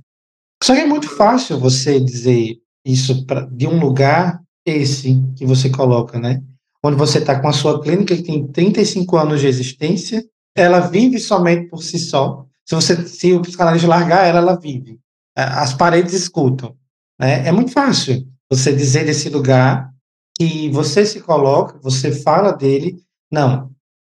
Só 0.63 0.75
que 0.75 0.81
é 0.81 0.87
muito 0.87 1.09
fácil 1.09 1.61
você 1.61 2.01
dizer 2.01 2.57
isso 2.85 3.25
pra, 3.25 3.43
de 3.43 3.67
um 3.67 3.79
lugar 3.79 4.41
esse 4.69 5.21
que 5.37 5.47
você 5.47 5.71
coloca, 5.71 6.19
né? 6.19 6.43
Onde 6.83 6.97
você 6.97 7.19
está 7.19 7.41
com 7.41 7.49
a 7.49 7.53
sua 7.53 7.81
clínica 7.83 8.17
que 8.17 8.23
tem 8.23 8.47
35 8.47 9.17
anos 9.17 9.41
de 9.41 9.47
existência, 9.47 10.25
ela 10.57 10.81
vive 10.81 11.19
somente 11.19 11.69
por 11.69 11.83
si 11.83 11.99
só, 11.99 12.47
se 12.69 12.75
você, 12.75 13.07
se 13.07 13.33
o 13.33 13.41
psicanalista 13.41 13.89
largar 13.89 14.27
ela, 14.27 14.41
ela 14.41 14.61
vive. 14.61 15.01
As 15.35 15.73
paredes 15.73 16.13
escutam. 16.13 16.77
Né? 17.19 17.49
É 17.49 17.53
muito 17.53 17.73
fácil 17.73 18.27
você 18.51 18.75
dizer 18.75 19.07
desse 19.07 19.31
lugar 19.31 19.91
que 20.37 20.69
você 20.71 21.07
se 21.07 21.21
coloca, 21.21 21.79
você 21.83 22.13
fala 22.13 22.53
dele, 22.53 22.97
não, 23.33 23.71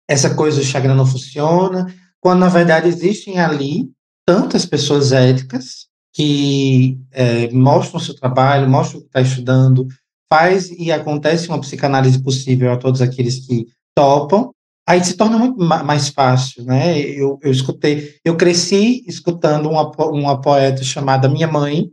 essa 0.08 0.34
coisa 0.34 0.58
do 0.58 0.64
Instagram 0.64 0.96
não 0.96 1.06
funciona, 1.06 1.94
quando 2.20 2.40
na 2.40 2.50
verdade 2.50 2.88
existem 2.88 3.40
ali 3.40 3.90
tantas 4.26 4.66
pessoas 4.66 5.12
éticas 5.12 5.88
que 6.14 6.98
é, 7.12 7.52
mostram 7.52 8.00
o 8.00 8.04
seu 8.04 8.16
trabalho, 8.16 8.70
mostram 8.70 9.00
o 9.00 9.02
que 9.04 9.10
está 9.10 9.22
estudando, 9.22 9.88
faz 10.30 10.70
e 10.72 10.92
acontece 10.92 11.48
uma 11.48 11.60
psicanálise 11.60 12.22
possível 12.22 12.72
a 12.72 12.78
todos 12.78 13.02
aqueles 13.02 13.46
que 13.46 13.68
topam, 13.96 14.52
aí 14.88 15.04
se 15.04 15.16
torna 15.16 15.38
muito 15.38 15.58
mais 15.58 16.10
fácil, 16.10 16.64
né? 16.64 17.00
Eu, 17.00 17.40
eu 17.42 17.52
escutei, 17.52 18.16
eu 18.24 18.36
cresci 18.36 19.04
escutando 19.08 19.70
uma, 19.70 19.90
uma 20.10 20.42
poeta 20.42 20.84
chamada 20.84 21.30
Minha 21.30 21.48
Mãe, 21.48 21.90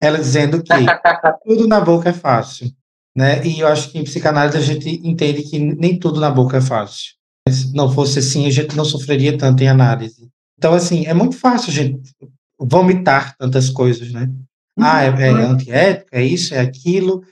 ela 0.00 0.18
dizendo 0.18 0.62
que 0.62 0.72
tudo 1.44 1.66
na 1.66 1.80
boca 1.80 2.10
é 2.10 2.12
fácil, 2.12 2.70
né? 3.16 3.44
E 3.46 3.60
eu 3.60 3.68
acho 3.68 3.90
que 3.90 3.98
em 3.98 4.04
psicanálise 4.04 4.56
a 4.56 4.60
gente 4.60 5.00
entende 5.02 5.42
que 5.42 5.58
nem 5.58 5.98
tudo 5.98 6.20
na 6.20 6.30
boca 6.30 6.58
é 6.58 6.60
fácil. 6.60 7.16
Se 7.48 7.72
não 7.74 7.90
fosse 7.90 8.18
assim, 8.18 8.46
a 8.46 8.50
gente 8.50 8.76
não 8.76 8.84
sofreria 8.84 9.38
tanto 9.38 9.62
em 9.62 9.68
análise. 9.68 10.28
Então, 10.58 10.72
assim, 10.72 11.06
é 11.06 11.14
muito 11.14 11.36
fácil 11.36 11.70
a 11.70 11.74
gente 11.74 12.00
vomitar 12.58 13.36
tantas 13.36 13.70
coisas, 13.70 14.10
né? 14.10 14.30
Ah, 14.78 15.04
é, 15.04 15.08
é 15.08 15.32
uhum. 15.32 15.50
antiético, 15.52 16.08
é 16.12 16.22
isso, 16.24 16.54
é 16.54 16.60
aquilo. 16.60 17.22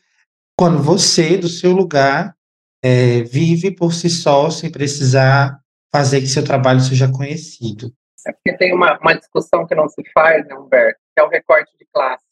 Quando 0.58 0.82
você, 0.82 1.36
do 1.36 1.48
seu 1.48 1.72
lugar, 1.72 2.34
é, 2.82 3.22
vive 3.22 3.74
por 3.74 3.92
si 3.92 4.08
só, 4.08 4.50
sem 4.50 4.70
precisar 4.70 5.58
fazer 5.92 6.20
que 6.20 6.26
seu 6.26 6.44
trabalho 6.44 6.80
seja 6.80 7.10
conhecido. 7.10 7.92
É 8.26 8.32
porque 8.32 8.56
tem 8.56 8.74
uma, 8.74 8.98
uma 8.98 9.14
discussão 9.14 9.66
que 9.66 9.74
não 9.74 9.88
se 9.88 10.02
faz, 10.12 10.46
né, 10.46 10.54
Humberto, 10.54 10.98
que 11.14 11.20
é 11.20 11.24
o 11.24 11.28
recorte 11.28 11.76
de 11.78 11.86
classe. 11.92 12.24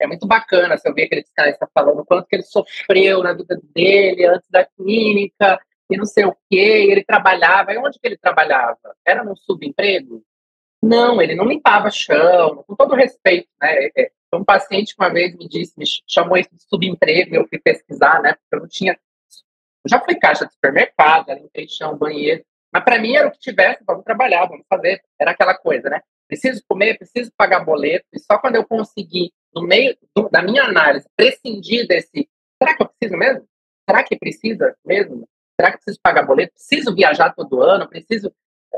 É 0.00 0.06
muito 0.06 0.26
bacana 0.26 0.76
você 0.76 0.88
ouvir 0.88 1.04
aqueles 1.04 1.30
caras 1.34 1.54
está 1.54 1.66
falando 1.72 2.00
o 2.00 2.04
quanto 2.04 2.26
que 2.26 2.36
ele 2.36 2.42
sofreu 2.42 3.22
na 3.22 3.32
vida 3.32 3.58
dele, 3.74 4.26
antes 4.26 4.48
da 4.50 4.64
clínica, 4.64 5.58
e 5.88 5.96
não 5.96 6.04
sei 6.04 6.24
o 6.24 6.36
quê, 6.50 6.88
ele 6.90 7.04
trabalhava. 7.04 7.72
E 7.72 7.78
onde 7.78 7.98
que 7.98 8.06
ele 8.06 8.18
trabalhava? 8.18 8.78
Era 9.04 9.24
num 9.24 9.36
subemprego? 9.36 10.22
Não, 10.82 11.20
ele 11.22 11.34
não 11.34 11.46
limpava 11.46 11.90
chão, 11.90 12.64
com 12.66 12.76
todo 12.76 12.94
respeito, 12.94 13.48
né? 13.60 13.72
É, 13.72 14.02
é, 14.02 14.10
um 14.34 14.44
paciente 14.44 14.94
uma 14.98 15.08
vez 15.08 15.34
me 15.36 15.48
disse, 15.48 15.78
me 15.78 15.84
chamou 16.06 16.36
isso 16.36 16.50
de 16.52 16.62
subemprego, 16.62 17.34
eu 17.34 17.46
fui 17.48 17.58
pesquisar, 17.58 18.20
né? 18.20 18.34
Porque 18.34 18.54
eu 18.54 18.60
não 18.60 18.68
tinha 18.68 18.92
Eu 18.92 19.90
já 19.90 20.00
fui 20.00 20.16
caixa 20.16 20.46
de 20.46 20.52
supermercado, 20.52 21.32
limpei 21.32 21.68
chão, 21.68 21.96
banheiro, 21.96 22.44
mas 22.72 22.84
para 22.84 22.98
mim 22.98 23.14
era 23.14 23.28
o 23.28 23.30
que 23.30 23.38
tivesse, 23.38 23.82
vamos 23.86 24.04
trabalhar, 24.04 24.46
vamos 24.46 24.66
fazer. 24.68 25.02
Era 25.18 25.30
aquela 25.30 25.56
coisa, 25.56 25.88
né? 25.88 26.00
Preciso 26.28 26.62
comer, 26.68 26.98
preciso 26.98 27.30
pagar 27.36 27.64
boleto, 27.64 28.04
e 28.12 28.18
só 28.18 28.38
quando 28.38 28.56
eu 28.56 28.66
conseguir, 28.66 29.32
no 29.54 29.62
meio 29.62 29.96
do, 30.14 30.28
da 30.28 30.42
minha 30.42 30.64
análise, 30.64 31.08
prescindir 31.16 31.86
desse. 31.86 32.28
Será 32.60 32.76
que 32.76 32.82
eu 32.82 32.88
preciso 32.88 33.16
mesmo? 33.16 33.48
Será 33.88 34.02
que 34.02 34.16
precisa 34.16 34.76
mesmo? 34.84 35.28
Será 35.58 35.70
que 35.70 35.78
preciso 35.78 36.00
pagar 36.02 36.26
boleto? 36.26 36.52
Preciso 36.52 36.94
viajar 36.94 37.32
todo 37.32 37.62
ano? 37.62 37.88
Preciso. 37.88 38.32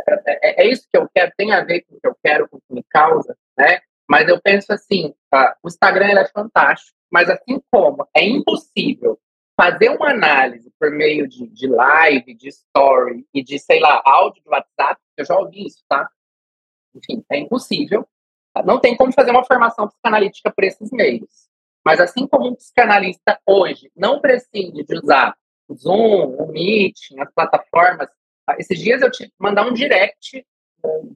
É, 0.06 0.62
é, 0.62 0.62
é, 0.62 0.70
isso 0.70 0.86
que 0.90 0.96
eu 0.96 1.08
quero? 1.12 1.32
Tem 1.36 1.52
a 1.52 1.64
ver 1.64 1.80
com 1.82 1.96
o 1.96 2.00
que 2.00 2.06
eu 2.06 2.16
quero, 2.22 2.48
com 2.48 2.58
o 2.58 2.60
que 2.60 2.74
me 2.74 2.84
causa, 2.88 3.36
né? 3.56 3.80
Mas 4.08 4.28
eu 4.28 4.40
penso 4.40 4.72
assim: 4.72 5.14
tá? 5.30 5.56
o 5.62 5.68
Instagram 5.68 6.18
é 6.18 6.28
fantástico, 6.28 6.96
mas 7.10 7.28
assim 7.28 7.60
como 7.70 8.08
é 8.14 8.24
impossível 8.24 9.18
fazer 9.60 9.90
uma 9.90 10.10
análise 10.10 10.72
por 10.78 10.90
meio 10.90 11.26
de, 11.26 11.48
de 11.48 11.66
live, 11.66 12.32
de 12.34 12.48
story 12.48 13.26
e 13.34 13.42
de, 13.42 13.58
sei 13.58 13.80
lá, 13.80 14.00
áudio 14.04 14.42
do 14.44 14.50
WhatsApp, 14.50 15.00
eu 15.16 15.24
já 15.24 15.36
ouvi 15.36 15.66
isso, 15.66 15.82
tá? 15.88 16.08
Enfim, 16.94 17.24
é 17.28 17.38
impossível. 17.38 18.06
Não 18.64 18.78
tem 18.78 18.96
como 18.96 19.12
fazer 19.12 19.32
uma 19.32 19.44
formação 19.44 19.88
psicanalítica 19.88 20.52
por 20.52 20.62
esses 20.62 20.90
meios. 20.92 21.48
Mas 21.84 22.00
assim 22.00 22.26
como 22.26 22.48
um 22.48 22.54
psicanalista 22.54 23.40
hoje 23.44 23.90
não 23.96 24.20
prescinde 24.20 24.84
de 24.84 24.96
usar 24.96 25.36
o 25.68 25.74
Zoom, 25.74 26.36
o 26.36 26.52
Meet, 26.52 26.96
as 27.18 27.32
plataformas, 27.32 28.08
ah, 28.46 28.56
esses 28.58 28.78
dias 28.78 29.02
eu 29.02 29.10
tive 29.10 29.30
que 29.30 29.36
mandar 29.38 29.66
um 29.66 29.72
direct, 29.72 30.46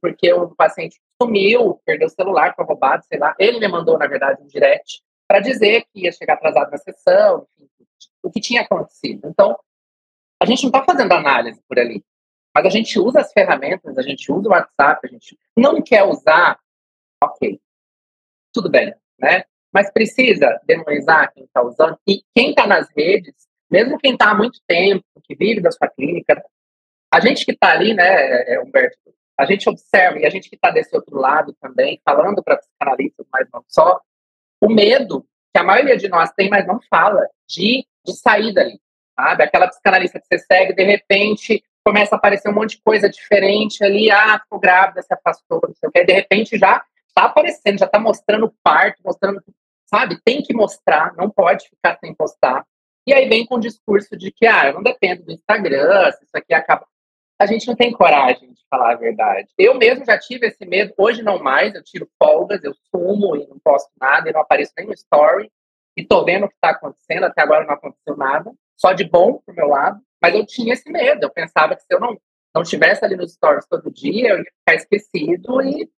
porque 0.01 0.33
o 0.33 0.55
paciente 0.55 1.01
sumiu, 1.23 1.81
perdeu 1.85 2.07
o 2.09 2.11
celular, 2.11 2.55
foi 2.55 2.65
roubado, 2.65 3.05
sei 3.05 3.19
lá. 3.19 3.35
Ele 3.39 3.59
me 3.59 3.69
mandou, 3.69 3.99
na 3.99 4.07
verdade, 4.07 4.43
um 4.43 4.47
direct 4.47 5.03
para 5.29 5.41
dizer 5.41 5.85
que 5.93 6.05
ia 6.05 6.13
chegar 6.13 6.35
atrasado 6.35 6.71
na 6.71 6.77
sessão, 6.77 7.47
o 8.23 8.31
que 8.31 8.41
tinha 8.41 8.63
acontecido. 8.63 9.27
Então, 9.29 9.59
a 10.41 10.47
gente 10.47 10.63
não 10.65 10.71
está 10.71 10.85
fazendo 10.85 11.13
análise 11.13 11.63
por 11.69 11.79
ali, 11.79 12.05
mas 12.55 12.67
a 12.67 12.69
gente 12.69 12.99
usa 12.99 13.21
as 13.21 13.33
ferramentas, 13.33 13.97
a 13.97 14.03
gente 14.03 14.31
usa 14.31 14.49
o 14.49 14.53
WhatsApp, 14.53 15.01
a 15.07 15.09
gente 15.09 15.39
não 15.57 15.81
quer 15.81 16.03
usar, 16.05 16.59
ok, 17.23 17.61
tudo 18.53 18.69
bem, 18.69 18.95
né? 19.19 19.45
Mas 19.73 19.91
precisa 19.91 20.61
demonizar 20.65 21.33
quem 21.33 21.45
está 21.45 21.63
usando 21.63 21.99
e 22.07 22.23
quem 22.35 22.51
está 22.51 22.67
nas 22.67 22.89
redes, 22.95 23.35
mesmo 23.71 23.99
quem 23.99 24.13
está 24.13 24.33
há 24.33 24.35
muito 24.35 24.61
tempo, 24.67 25.05
que 25.25 25.35
vive 25.35 25.63
da 25.63 25.71
sua 25.71 25.89
clínica, 25.89 26.45
a 27.11 27.21
gente 27.21 27.45
que 27.45 27.53
está 27.53 27.71
ali, 27.71 27.95
né, 27.95 28.61
Humberto, 28.61 28.99
a 29.39 29.45
gente 29.45 29.69
observa 29.69 30.19
e 30.19 30.27
a 30.27 30.31
gente 30.31 30.49
que 30.49 30.57
está 30.57 30.71
desse 30.71 30.95
outro 30.95 31.17
lado 31.17 31.55
também, 31.61 32.01
falando 32.05 32.43
para 32.43 32.59
psicanalistas, 32.59 33.27
mas 33.33 33.49
não 33.53 33.65
só, 33.69 34.01
o 34.61 34.69
medo 34.69 35.27
que 35.53 35.61
a 35.61 35.65
maioria 35.65 35.97
de 35.97 36.09
nós 36.09 36.31
tem, 36.33 36.49
mas 36.49 36.67
não 36.67 36.81
fala, 36.89 37.29
de, 37.49 37.87
de 38.05 38.13
sair 38.15 38.53
dali, 38.55 38.81
sabe? 39.19 39.43
Aquela 39.43 39.69
psicanalista 39.69 40.21
que 40.21 40.27
você 40.27 40.39
segue, 40.39 40.75
de 40.75 40.85
repente 40.85 41.63
começa 41.85 42.15
a 42.15 42.19
aparecer 42.19 42.49
um 42.49 42.55
monte 42.55 42.77
de 42.77 42.83
coisa 42.83 43.09
diferente 43.09 43.85
ali, 43.85 44.11
ah, 44.11 44.39
ficou 44.39 44.61
grávida, 44.61 45.03
se 45.03 45.13
afastou, 45.13 45.61
não 45.67 45.75
sei 45.75 45.89
o 45.89 45.93
que, 45.93 46.05
de 46.05 46.13
repente 46.13 46.57
já 46.57 46.83
está 47.09 47.25
aparecendo, 47.25 47.79
já 47.79 47.87
está 47.87 47.99
mostrando 47.99 48.47
o 48.47 48.55
parto, 48.63 49.03
mostrando, 49.05 49.43
sabe? 49.87 50.19
Tem 50.25 50.43
que 50.43 50.55
mostrar, 50.55 51.13
não 51.17 51.29
pode 51.29 51.69
ficar 51.69 51.99
sem 51.99 52.15
postar. 52.15 52.65
E 53.07 53.13
aí 53.13 53.29
vem 53.29 53.45
com 53.45 53.57
o 53.57 53.61
discurso 53.61 54.17
de 54.17 54.31
que, 54.31 54.47
ah, 54.47 54.69
eu 54.69 54.75
não 54.75 54.83
dependo 54.83 55.25
do 55.25 55.33
Instagram, 55.33 56.09
isso 56.23 56.31
aqui 56.35 56.55
acaba 56.55 56.87
a 57.43 57.47
gente 57.47 57.67
não 57.67 57.75
tem 57.75 57.93
coragem 57.93 58.53
de 58.53 58.63
falar 58.71 58.93
a 58.93 58.97
verdade. 58.97 59.49
Eu 59.59 59.75
mesmo 59.75 60.05
já 60.05 60.17
tive 60.17 60.47
esse 60.47 60.65
medo, 60.65 60.95
hoje 60.97 61.23
não 61.23 61.43
mais, 61.43 61.75
eu 61.75 61.83
tiro 61.83 62.09
folgas, 62.17 62.63
eu 62.63 62.73
sumo 62.89 63.37
e 63.37 63.47
não 63.49 63.59
posto 63.59 63.91
nada, 64.01 64.31
e 64.31 64.33
não 64.33 64.41
apareço 64.41 64.73
nem 64.79 64.87
no 64.87 64.95
story, 64.95 65.51
e 65.97 66.05
tô 66.05 66.25
vendo 66.25 66.45
o 66.45 66.49
que 66.49 66.55
está 66.55 66.71
acontecendo, 66.71 67.25
até 67.25 67.43
agora 67.43 67.67
não 67.67 67.75
aconteceu 67.75 68.17
nada, 68.17 68.53
só 68.77 68.93
de 68.93 69.05
bom 69.05 69.43
pro 69.45 69.55
meu 69.57 69.67
lado, 69.67 70.01
mas 70.23 70.35
eu 70.37 70.47
tinha 70.47 70.73
esse 70.73 70.89
medo, 70.89 71.25
eu 71.25 71.31
pensava 71.31 71.75
que 71.75 71.83
se 71.83 71.89
eu 71.91 71.99
não, 71.99 72.17
não 72.55 72.63
tivesse 72.63 73.05
ali 73.05 73.17
nos 73.17 73.33
stories 73.33 73.67
todo 73.67 73.91
dia, 73.91 74.31
eu 74.31 74.39
ia 74.39 74.45
ficar 74.45 74.75
esquecido 74.77 75.61
e, 75.63 75.91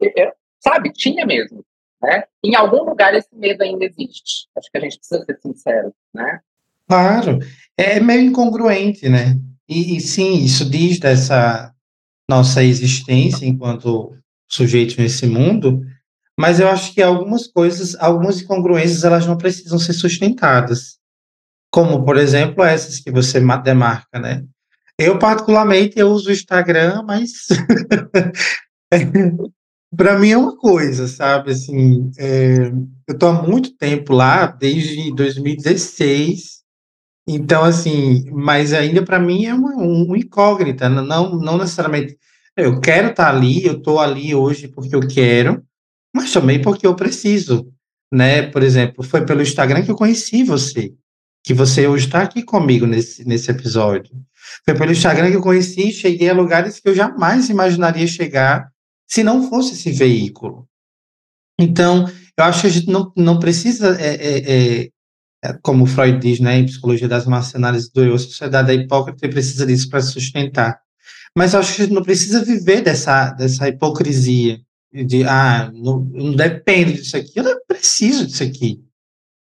eu, 0.00 0.32
sabe, 0.58 0.92
tinha 0.92 1.24
mesmo, 1.24 1.64
né? 2.02 2.24
Em 2.44 2.54
algum 2.54 2.84
lugar 2.84 3.14
esse 3.14 3.34
medo 3.34 3.62
ainda 3.62 3.86
existe, 3.86 4.48
acho 4.54 4.70
que 4.70 4.76
a 4.76 4.80
gente 4.80 4.98
precisa 4.98 5.24
ser 5.24 5.38
sincero, 5.40 5.94
né? 6.12 6.40
Claro, 6.86 7.38
é 7.78 7.98
meio 8.00 8.20
incongruente, 8.20 9.08
né? 9.08 9.40
E, 9.70 9.96
e 9.96 10.00
sim, 10.00 10.42
isso 10.42 10.68
diz 10.68 10.98
dessa 10.98 11.72
nossa 12.28 12.62
existência 12.64 13.46
enquanto 13.46 14.16
sujeitos 14.50 14.96
nesse 14.96 15.26
mundo, 15.26 15.80
mas 16.38 16.58
eu 16.58 16.68
acho 16.68 16.92
que 16.92 17.00
algumas 17.00 17.46
coisas, 17.46 17.94
algumas 17.94 18.40
incongruências, 18.40 19.04
elas 19.04 19.26
não 19.26 19.36
precisam 19.36 19.78
ser 19.78 19.92
sustentadas. 19.92 20.98
Como, 21.70 22.04
por 22.04 22.16
exemplo, 22.16 22.64
essas 22.64 22.98
que 22.98 23.12
você 23.12 23.40
demarca, 23.62 24.18
né? 24.18 24.44
Eu, 24.98 25.18
particularmente, 25.18 25.98
eu 25.98 26.08
uso 26.08 26.30
o 26.30 26.32
Instagram, 26.32 27.02
mas 27.04 27.46
para 29.96 30.18
mim 30.18 30.30
é 30.30 30.36
uma 30.36 30.56
coisa, 30.56 31.06
sabe? 31.06 31.52
Assim, 31.52 32.10
é, 32.18 32.68
eu 33.06 33.12
estou 33.12 33.28
há 33.28 33.42
muito 33.42 33.76
tempo 33.76 34.12
lá, 34.12 34.46
desde 34.46 35.14
2016, 35.14 36.59
então, 37.30 37.64
assim, 37.64 38.24
mas 38.30 38.72
ainda 38.72 39.02
para 39.04 39.18
mim 39.18 39.44
é 39.44 39.54
uma, 39.54 39.76
um 39.76 40.16
incógnita, 40.16 40.88
não, 40.88 41.36
não 41.38 41.58
necessariamente. 41.58 42.18
Eu 42.56 42.80
quero 42.80 43.10
estar 43.10 43.24
tá 43.24 43.30
ali, 43.30 43.64
eu 43.64 43.74
estou 43.74 44.00
ali 44.00 44.34
hoje 44.34 44.68
porque 44.68 44.94
eu 44.94 45.06
quero, 45.06 45.62
mas 46.14 46.32
também 46.32 46.60
porque 46.60 46.86
eu 46.86 46.94
preciso, 46.94 47.72
né? 48.12 48.42
Por 48.42 48.62
exemplo, 48.62 49.04
foi 49.04 49.24
pelo 49.24 49.42
Instagram 49.42 49.82
que 49.82 49.90
eu 49.90 49.96
conheci 49.96 50.42
você, 50.42 50.92
que 51.44 51.54
você 51.54 51.86
hoje 51.86 52.06
está 52.06 52.22
aqui 52.22 52.42
comigo 52.42 52.86
nesse, 52.86 53.26
nesse 53.26 53.50
episódio. 53.50 54.10
Foi 54.64 54.74
pelo 54.74 54.92
Instagram 54.92 55.30
que 55.30 55.36
eu 55.36 55.42
conheci 55.42 55.88
e 55.88 55.92
cheguei 55.92 56.28
a 56.28 56.34
lugares 56.34 56.80
que 56.80 56.88
eu 56.88 56.94
jamais 56.94 57.48
imaginaria 57.48 58.06
chegar 58.06 58.70
se 59.06 59.22
não 59.22 59.48
fosse 59.48 59.74
esse 59.74 59.90
veículo. 59.92 60.68
Então, 61.58 62.10
eu 62.36 62.44
acho 62.44 62.62
que 62.62 62.66
a 62.66 62.70
gente 62.70 62.88
não, 62.88 63.12
não 63.16 63.38
precisa 63.38 64.00
é, 64.00 64.14
é, 64.14 64.82
é, 64.82 64.90
como 65.62 65.86
Freud 65.86 66.18
diz, 66.18 66.38
né, 66.40 66.58
em 66.58 66.66
Psicologia 66.66 67.08
das 67.08 67.26
Massas 67.26 67.88
do 67.88 68.04
Eu, 68.04 68.14
a 68.14 68.18
sociedade 68.18 68.70
é 68.70 68.74
hipócrita 68.74 69.26
e 69.26 69.30
precisa 69.30 69.66
disso 69.66 69.88
para 69.88 70.00
se 70.00 70.12
sustentar. 70.12 70.80
Mas 71.36 71.54
eu 71.54 71.60
acho 71.60 71.74
que 71.74 71.82
a 71.82 71.84
gente 71.84 71.94
não 71.94 72.02
precisa 72.02 72.44
viver 72.44 72.82
dessa, 72.82 73.30
dessa 73.30 73.68
hipocrisia 73.68 74.60
de, 74.92 75.24
ah, 75.24 75.70
não, 75.72 76.00
não 76.00 76.32
depende 76.32 76.94
disso 76.94 77.16
aqui, 77.16 77.32
eu 77.36 77.60
preciso 77.66 78.26
disso 78.26 78.42
aqui, 78.42 78.80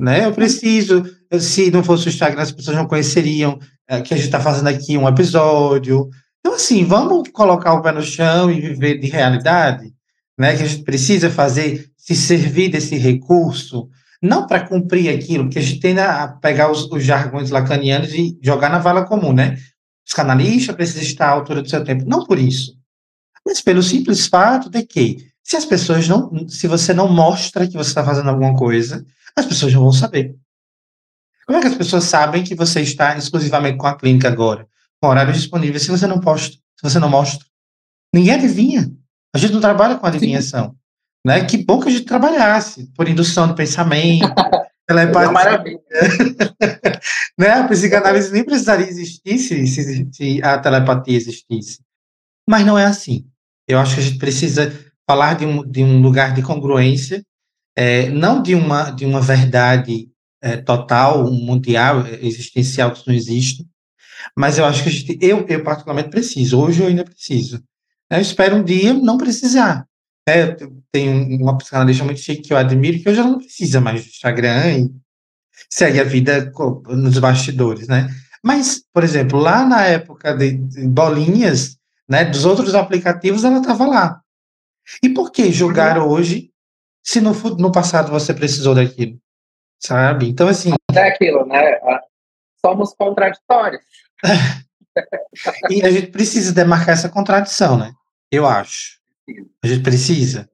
né, 0.01 0.27
eu 0.27 0.33
preciso, 0.33 1.05
se 1.39 1.71
não 1.71 1.85
fosse 1.85 2.07
o 2.07 2.11
Instagram, 2.11 2.43
as 2.43 2.53
pessoas 2.53 2.77
não 2.77 2.87
conheceriam 2.87 3.59
é, 3.89 4.01
que 4.01 4.13
a 4.13 4.17
gente 4.17 4.27
está 4.27 4.41
fazendo 4.41 4.67
aqui 4.67 4.99
um 4.99 5.09
episódio, 5.09 6.11
então 6.41 6.55
assim, 6.57 6.85
vamos 6.85 7.29
colocar 7.31 7.75
o 7.75 7.81
pé 7.81 7.93
no 7.93 8.03
chão 8.03 8.51
e 8.51 8.61
viver 8.61 8.99
de 8.99 9.07
realidade, 9.07 9.93
né, 10.37 10.57
que 10.57 10.65
a 10.65 10.67
gente 10.67 10.83
precisa 10.83 11.31
fazer, 11.31 11.89
se 11.97 12.17
servir 12.17 12.69
desse 12.69 12.97
recurso, 12.97 13.89
não 14.23 14.47
para 14.47 14.67
cumprir 14.67 15.15
aquilo, 15.15 15.49
que 15.49 15.59
a 15.59 15.63
gente 15.63 15.81
tende 15.81 16.01
a 16.01 16.29
pegar 16.29 16.71
os, 16.71 16.91
os, 16.91 17.05
jargões 17.05 17.51
lacanianos 17.51 18.13
e 18.13 18.39
jogar 18.43 18.71
na 18.71 18.79
vala 18.79 19.05
comum, 19.05 19.33
né? 19.33 19.55
O 19.55 20.05
psicanalista 20.07 20.73
precisa 20.73 21.03
estar 21.03 21.27
à 21.27 21.31
altura 21.31 21.63
do 21.63 21.69
seu 21.69 21.85
tempo. 21.85 22.05
Não 22.07 22.25
por 22.25 22.39
isso, 22.39 22.77
mas 23.45 23.61
pelo 23.61 23.83
simples 23.83 24.27
fato 24.27 24.69
de 24.69 24.85
que, 24.85 25.29
se 25.43 25.57
as 25.57 25.65
pessoas 25.65 26.09
não, 26.09 26.49
se 26.49 26.67
você 26.67 26.93
não 26.93 27.09
mostra 27.09 27.67
que 27.67 27.77
você 27.77 27.91
está 27.91 28.05
fazendo 28.05 28.29
alguma 28.29 28.57
coisa, 28.57 29.07
as 29.37 29.47
pessoas 29.47 29.73
não 29.73 29.83
vão 29.83 29.93
saber. 29.93 30.35
Como 31.47 31.59
é 31.59 31.61
que 31.61 31.69
as 31.69 31.77
pessoas 31.77 32.05
sabem 32.05 32.43
que 32.43 32.57
você 32.57 32.81
está 32.81 33.17
exclusivamente 33.17 33.79
com 33.79 33.87
a 33.87 33.97
clínica 33.97 34.27
agora, 34.27 34.67
com 35.01 35.09
horários 35.09 35.37
disponíveis, 35.37 35.85
se 35.85 35.91
você 35.91 36.07
não 36.07 36.19
posta, 36.19 36.57
se 36.57 36.83
você 36.83 36.99
não 36.99 37.09
mostra? 37.09 37.47
Ninguém 38.13 38.35
adivinha. 38.35 38.91
A 39.33 39.39
gente 39.39 39.53
não 39.53 39.61
trabalha 39.61 39.97
com 39.97 40.07
adivinhação. 40.07 40.71
Sim. 40.71 40.77
Né? 41.27 41.45
Que 41.45 41.59
bom 41.59 41.81
que 41.81 41.89
a 41.89 41.91
gente 41.91 42.05
trabalhasse 42.05 42.89
por 42.95 43.09
indução 43.09 43.49
do 43.49 43.55
pensamento, 43.57 44.33
telepatia. 44.87 45.29
É 45.29 45.33
maravilha. 45.33 45.81
né? 47.37 47.49
A 47.49 47.67
psicanálise 47.67 48.33
nem 48.33 48.45
precisaria 48.45 48.89
existir 48.89 49.37
se, 49.37 49.67
se, 49.67 50.09
se, 50.13 50.41
a 50.41 50.57
telepatia 50.57 51.17
existisse. 51.17 51.81
Mas 52.49 52.65
não 52.65 52.79
é 52.79 52.85
assim. 52.85 53.27
Eu 53.67 53.81
acho 53.81 53.97
que 53.97 54.01
a 54.03 54.05
gente 54.05 54.19
precisa 54.19 54.73
falar 55.05 55.35
de 55.35 55.45
um, 55.45 55.69
de 55.69 55.83
um 55.83 56.01
lugar 56.01 56.33
de 56.33 56.43
congruência, 56.43 57.25
é, 57.75 58.09
não 58.09 58.41
de 58.41 58.55
uma, 58.55 58.93
de 58.93 59.05
uma 59.05 59.21
verdade 59.21 60.09
é, 60.41 60.57
total, 60.57 61.29
mundial, 61.29 62.07
existencial 62.07 62.93
que 62.93 63.05
não 63.05 63.13
existe, 63.13 63.67
mas 64.39 64.59
eu 64.59 64.65
acho 64.65 64.85
que 64.85 64.89
a 64.89 64.93
gente, 64.93 65.19
eu, 65.21 65.45
eu 65.49 65.65
particularmente 65.65 66.11
preciso, 66.11 66.61
hoje 66.61 66.83
eu 66.83 66.87
ainda 66.87 67.05
preciso. 67.05 67.61
Eu 68.09 68.21
espero 68.21 68.55
um 68.55 68.63
dia 68.63 68.95
não 68.95 69.19
precisar, 69.19 69.85
é, 70.29 70.57
tem 70.91 71.41
uma 71.41 71.57
psicanalista 71.57 72.05
muito 72.05 72.21
chique 72.21 72.43
que 72.43 72.53
eu 72.53 72.57
admiro, 72.57 73.01
que 73.01 73.09
hoje 73.09 73.21
ela 73.21 73.31
não 73.31 73.39
precisa 73.39 73.81
mais 73.81 74.03
do 74.03 74.09
Instagram 74.09 74.79
e 74.79 74.91
segue 75.71 76.01
a 76.01 76.05
vida 76.05 76.53
nos 76.89 77.19
bastidores, 77.19 77.87
né? 77.89 78.09
Mas, 78.43 78.83
por 78.93 79.03
exemplo, 79.05 79.39
lá 79.39 79.65
na 79.65 79.85
época 79.85 80.35
de, 80.35 80.53
de 80.53 80.87
bolinhas, 80.87 81.77
né, 82.09 82.25
dos 82.25 82.45
outros 82.45 82.75
aplicativos, 82.75 83.45
ela 83.45 83.59
estava 83.59 83.87
lá. 83.87 84.21
E 85.03 85.09
por 85.09 85.33
que 85.33 85.51
julgar 85.51 85.99
uhum. 85.99 86.09
hoje 86.09 86.51
se 87.05 87.21
no, 87.21 87.33
no 87.57 87.73
passado 87.73 88.11
você 88.11 88.35
precisou 88.35 88.75
daquilo? 88.75 89.19
Sabe? 89.81 90.29
Então, 90.29 90.49
assim. 90.49 90.73
É 90.93 91.09
aquilo, 91.09 91.47
né? 91.47 91.79
somos 92.65 92.95
contraditórios. 92.95 93.83
e 95.71 95.85
a 95.85 95.91
gente 95.91 96.09
precisa 96.09 96.53
demarcar 96.53 96.95
essa 96.95 97.09
contradição, 97.09 97.79
né? 97.79 97.93
Eu 98.31 98.47
acho. 98.47 98.96
A 99.63 99.67
gente 99.67 99.83
precisa. 99.83 100.49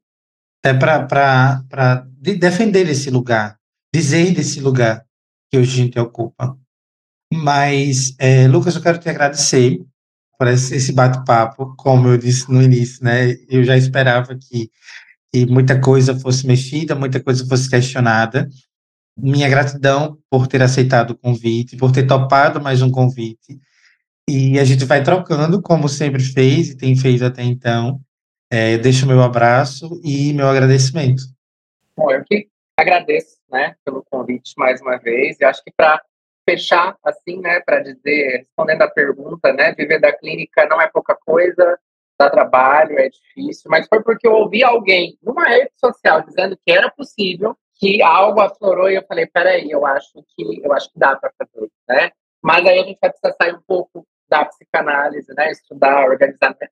É 0.64 0.72
para 0.72 2.06
defender 2.16 2.88
esse 2.88 3.11
lugar, 3.11 3.58
dizer 3.92 4.32
desse 4.32 4.61
lugar 4.61 5.04
que 5.50 5.58
hoje 5.58 5.72
a 5.72 5.85
gente 5.85 5.98
ocupa. 5.98 6.56
Mas, 7.32 8.14
é, 8.18 8.46
Lucas, 8.46 8.74
eu 8.76 8.82
quero 8.82 8.98
te 8.98 9.08
agradecer 9.08 9.80
por 10.38 10.48
esse 10.48 10.92
bate-papo. 10.92 11.74
Como 11.76 12.08
eu 12.08 12.18
disse 12.18 12.50
no 12.50 12.62
início, 12.62 13.02
né? 13.04 13.32
Eu 13.48 13.64
já 13.64 13.76
esperava 13.76 14.37
que, 14.37 14.70
que 15.32 15.46
muita 15.46 15.80
coisa 15.80 16.18
fosse 16.18 16.46
mexida, 16.46 16.94
muita 16.94 17.20
coisa 17.22 17.46
fosse 17.46 17.68
questionada. 17.68 18.48
Minha 19.16 19.48
gratidão 19.48 20.18
por 20.30 20.46
ter 20.46 20.62
aceitado 20.62 21.11
o 21.11 21.18
convite, 21.18 21.76
por 21.76 21.92
ter 21.92 22.06
topado 22.06 22.61
mais 22.61 22.82
um 22.82 22.90
convite. 22.90 23.61
E 24.28 24.58
a 24.58 24.64
gente 24.64 24.85
vai 24.85 25.02
trocando, 25.02 25.61
como 25.61 25.88
sempre 25.88 26.22
fez 26.22 26.70
e 26.70 26.76
tem 26.76 26.96
feito 26.96 27.24
até 27.24 27.42
então. 27.42 28.00
É, 28.54 28.76
deixo 28.76 29.06
meu 29.06 29.22
abraço 29.22 29.98
e 30.04 30.30
meu 30.34 30.46
agradecimento. 30.46 31.22
Bom, 31.96 32.10
eu 32.10 32.22
que 32.22 32.50
agradeço 32.76 33.38
né, 33.50 33.74
pelo 33.82 34.04
convite 34.10 34.52
mais 34.58 34.78
uma 34.82 34.98
vez. 34.98 35.40
E 35.40 35.44
acho 35.46 35.64
que 35.64 35.72
para 35.74 36.02
fechar, 36.46 36.94
assim, 37.02 37.40
né, 37.40 37.60
para 37.60 37.80
dizer, 37.80 38.40
respondendo 38.40 38.82
a 38.82 38.90
pergunta, 38.90 39.54
né, 39.54 39.72
viver 39.72 39.98
da 39.98 40.12
clínica 40.12 40.66
não 40.66 40.78
é 40.78 40.86
pouca 40.86 41.16
coisa, 41.24 41.78
dá 42.18 42.28
trabalho, 42.28 42.98
é 42.98 43.08
difícil, 43.08 43.70
mas 43.70 43.88
foi 43.88 44.02
porque 44.02 44.28
eu 44.28 44.34
ouvi 44.34 44.62
alguém 44.62 45.16
numa 45.22 45.48
rede 45.48 45.70
social 45.76 46.20
dizendo 46.20 46.54
que 46.62 46.70
era 46.70 46.90
possível, 46.90 47.56
que 47.80 48.02
algo 48.02 48.42
aflorou 48.42 48.90
e 48.90 48.96
eu 48.96 49.04
falei, 49.08 49.24
peraí, 49.24 49.70
eu 49.70 49.86
acho 49.86 50.22
que 50.36 50.60
eu 50.62 50.74
acho 50.74 50.92
que 50.92 50.98
dá 50.98 51.16
para 51.16 51.32
fazer, 51.38 51.70
né? 51.88 52.10
Mas 52.42 52.66
aí 52.66 52.80
a 52.80 52.84
gente 52.84 52.98
vai 53.00 53.10
precisar 53.10 53.34
sair 53.40 53.54
um 53.54 53.62
pouco 53.66 54.06
da 54.28 54.44
psicanálise, 54.44 55.32
né? 55.34 55.50
Estudar 55.50 56.06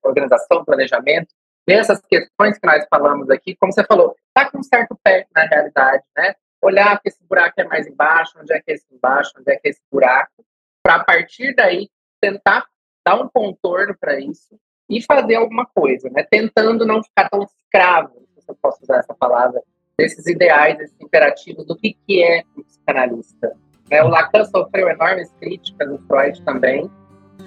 organização, 0.03 0.63
planejamento, 0.63 1.33
ver 1.67 1.79
essas 1.79 2.01
questões 2.01 2.57
que 2.57 2.65
nós 2.65 2.85
falamos 2.89 3.29
aqui, 3.29 3.55
como 3.55 3.71
você 3.71 3.83
falou, 3.83 4.15
tá 4.33 4.49
com 4.49 4.59
um 4.59 4.63
certo 4.63 4.97
pé 5.03 5.27
na 5.33 5.43
realidade, 5.43 6.03
né? 6.17 6.35
Olhar 6.61 6.99
que 7.01 7.09
esse 7.09 7.23
buraco 7.27 7.59
é 7.59 7.63
mais 7.63 7.87
embaixo, 7.87 8.37
onde 8.39 8.53
é 8.53 8.61
que 8.61 8.71
é 8.71 8.75
esse 8.75 8.85
embaixo, 8.91 9.31
onde 9.39 9.51
é 9.51 9.55
que 9.55 9.67
é 9.67 9.71
esse 9.71 9.81
buraco, 9.91 10.45
para 10.83 10.95
a 10.95 11.03
partir 11.03 11.55
daí 11.55 11.89
tentar 12.19 12.65
dar 13.05 13.15
um 13.15 13.27
contorno 13.27 13.95
para 13.99 14.19
isso 14.19 14.59
e 14.89 15.01
fazer 15.01 15.35
alguma 15.35 15.65
coisa, 15.65 16.09
né? 16.09 16.25
Tentando 16.29 16.85
não 16.85 17.03
ficar 17.03 17.29
tão 17.29 17.43
escravo, 17.43 18.27
se 18.37 18.49
eu 18.49 18.55
posso 18.61 18.83
usar 18.83 18.97
essa 18.97 19.13
palavra, 19.13 19.61
desses 19.97 20.25
ideais, 20.25 20.77
desses 20.77 20.99
imperativos 20.99 21.65
do 21.65 21.75
que, 21.75 21.93
que 21.93 22.23
é 22.23 22.43
um 22.57 22.63
psicanalista. 22.63 23.55
Né? 23.89 24.03
O 24.03 24.07
Lacan 24.07 24.43
sofreu 24.45 24.89
enormes 24.89 25.31
críticas, 25.39 25.89
o 25.89 25.99
Freud 26.07 26.41
também, 26.43 26.89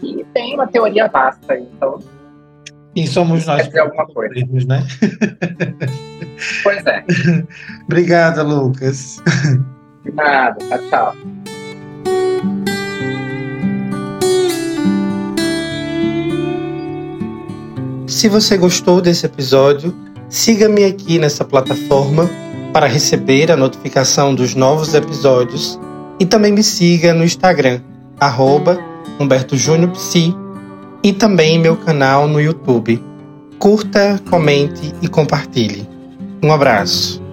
e 0.02 0.24
tem 0.32 0.54
uma 0.54 0.66
teoria 0.66 1.08
vasta, 1.08 1.56
então. 1.56 1.98
E 2.94 3.06
somos 3.06 3.44
nós. 3.46 3.66
Quer 3.68 3.80
alguma 3.80 4.06
coisa. 4.06 4.34
Né? 4.66 4.86
Pois 6.62 6.84
é. 6.86 7.04
Obrigada, 7.84 8.42
Lucas. 8.42 9.22
De 10.04 10.12
nada. 10.12 10.56
Tchau, 10.68 10.78
tchau. 10.90 11.14
Se 18.06 18.28
você 18.28 18.56
gostou 18.56 19.00
desse 19.00 19.26
episódio, 19.26 19.94
siga-me 20.28 20.84
aqui 20.84 21.18
nessa 21.18 21.44
plataforma 21.44 22.30
para 22.72 22.86
receber 22.86 23.50
a 23.50 23.56
notificação 23.56 24.34
dos 24.34 24.54
novos 24.54 24.94
episódios 24.94 25.78
e 26.20 26.26
também 26.26 26.52
me 26.52 26.62
siga 26.62 27.12
no 27.12 27.24
Instagram, 27.24 27.80
arroba 28.20 28.78
Humberto 29.18 29.56
Júnior 29.56 29.90
Psi, 29.92 30.34
e 31.04 31.12
também 31.12 31.58
meu 31.58 31.76
canal 31.76 32.26
no 32.26 32.40
YouTube. 32.40 33.00
Curta, 33.58 34.18
comente 34.30 34.94
e 35.02 35.06
compartilhe. 35.06 35.86
Um 36.42 36.50
abraço. 36.50 37.23